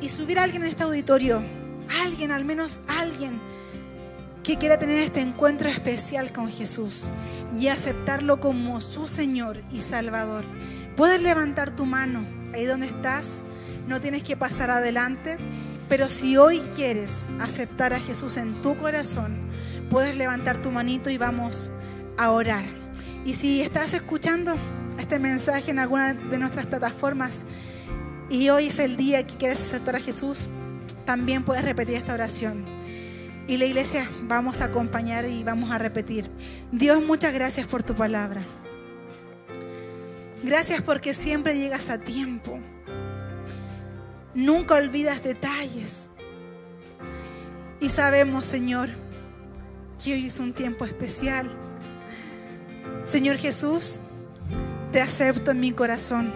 y 0.00 0.08
subir 0.08 0.38
a 0.38 0.44
alguien 0.44 0.62
en 0.62 0.68
este 0.68 0.84
auditorio. 0.84 1.42
Alguien, 2.04 2.30
al 2.30 2.44
menos 2.44 2.80
alguien 2.86 3.40
que 4.44 4.58
quiera 4.58 4.78
tener 4.78 4.98
este 4.98 5.20
encuentro 5.20 5.68
especial 5.68 6.32
con 6.32 6.48
Jesús 6.50 7.02
y 7.58 7.68
aceptarlo 7.68 8.38
como 8.38 8.80
su 8.80 9.08
Señor 9.08 9.62
y 9.72 9.80
Salvador. 9.80 10.44
Puedes 10.96 11.20
levantar 11.20 11.74
tu 11.74 11.84
mano 11.84 12.24
ahí 12.52 12.64
donde 12.64 12.86
estás, 12.86 13.42
no 13.88 14.00
tienes 14.00 14.22
que 14.22 14.36
pasar 14.36 14.70
adelante. 14.70 15.38
Pero 15.94 16.08
si 16.08 16.36
hoy 16.36 16.58
quieres 16.74 17.28
aceptar 17.38 17.92
a 17.94 18.00
Jesús 18.00 18.36
en 18.36 18.60
tu 18.62 18.76
corazón, 18.76 19.48
puedes 19.90 20.16
levantar 20.16 20.60
tu 20.60 20.72
manito 20.72 21.08
y 21.08 21.18
vamos 21.18 21.70
a 22.18 22.32
orar. 22.32 22.64
Y 23.24 23.34
si 23.34 23.62
estás 23.62 23.94
escuchando 23.94 24.56
este 24.98 25.20
mensaje 25.20 25.70
en 25.70 25.78
alguna 25.78 26.14
de 26.14 26.36
nuestras 26.36 26.66
plataformas 26.66 27.44
y 28.28 28.48
hoy 28.48 28.66
es 28.66 28.80
el 28.80 28.96
día 28.96 29.24
que 29.24 29.36
quieres 29.36 29.62
aceptar 29.62 29.94
a 29.94 30.00
Jesús, 30.00 30.48
también 31.04 31.44
puedes 31.44 31.64
repetir 31.64 31.94
esta 31.94 32.14
oración. 32.14 32.64
Y 33.46 33.56
la 33.56 33.66
iglesia 33.66 34.10
vamos 34.24 34.62
a 34.62 34.64
acompañar 34.64 35.28
y 35.28 35.44
vamos 35.44 35.70
a 35.70 35.78
repetir. 35.78 36.28
Dios, 36.72 37.04
muchas 37.04 37.32
gracias 37.32 37.68
por 37.68 37.84
tu 37.84 37.94
palabra. 37.94 38.42
Gracias 40.42 40.82
porque 40.82 41.14
siempre 41.14 41.56
llegas 41.56 41.88
a 41.88 41.98
tiempo. 41.98 42.58
Nunca 44.34 44.74
olvidas 44.74 45.22
detalles. 45.22 46.10
Y 47.80 47.88
sabemos, 47.88 48.46
Señor, 48.46 48.88
que 50.02 50.14
hoy 50.14 50.26
es 50.26 50.40
un 50.40 50.52
tiempo 50.52 50.84
especial. 50.84 51.48
Señor 53.04 53.36
Jesús, 53.36 54.00
te 54.90 55.00
acepto 55.00 55.52
en 55.52 55.60
mi 55.60 55.70
corazón. 55.72 56.32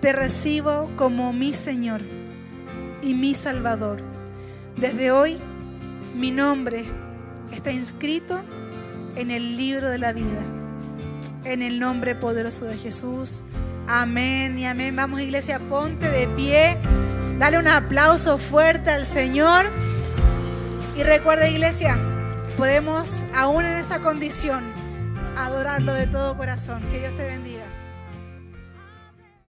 Te 0.00 0.12
recibo 0.12 0.90
como 0.96 1.32
mi 1.32 1.54
Señor 1.54 2.00
y 3.02 3.14
mi 3.14 3.34
Salvador. 3.34 4.02
Desde 4.76 5.12
hoy, 5.12 5.38
mi 6.16 6.30
nombre 6.30 6.84
está 7.52 7.70
inscrito 7.70 8.40
en 9.14 9.30
el 9.30 9.56
libro 9.56 9.90
de 9.90 9.98
la 9.98 10.12
vida. 10.12 10.42
En 11.44 11.62
el 11.62 11.78
nombre 11.78 12.16
poderoso 12.16 12.64
de 12.64 12.76
Jesús. 12.76 13.42
Amén 13.88 14.58
y 14.58 14.66
amén. 14.66 14.96
Vamos 14.96 15.20
iglesia, 15.20 15.60
ponte 15.60 16.10
de 16.10 16.26
pie. 16.28 16.76
Dale 17.38 17.58
un 17.58 17.68
aplauso 17.68 18.36
fuerte 18.36 18.90
al 18.90 19.04
Señor. 19.06 19.66
Y 20.96 21.02
recuerda 21.02 21.48
iglesia, 21.48 21.98
podemos 22.56 23.24
aún 23.34 23.64
en 23.64 23.76
esa 23.76 24.00
condición 24.00 24.64
adorarlo 25.36 25.94
de 25.94 26.06
todo 26.06 26.36
corazón. 26.36 26.82
Que 26.90 27.00
Dios 27.00 27.16
te 27.16 27.26
bendiga. 27.26 27.45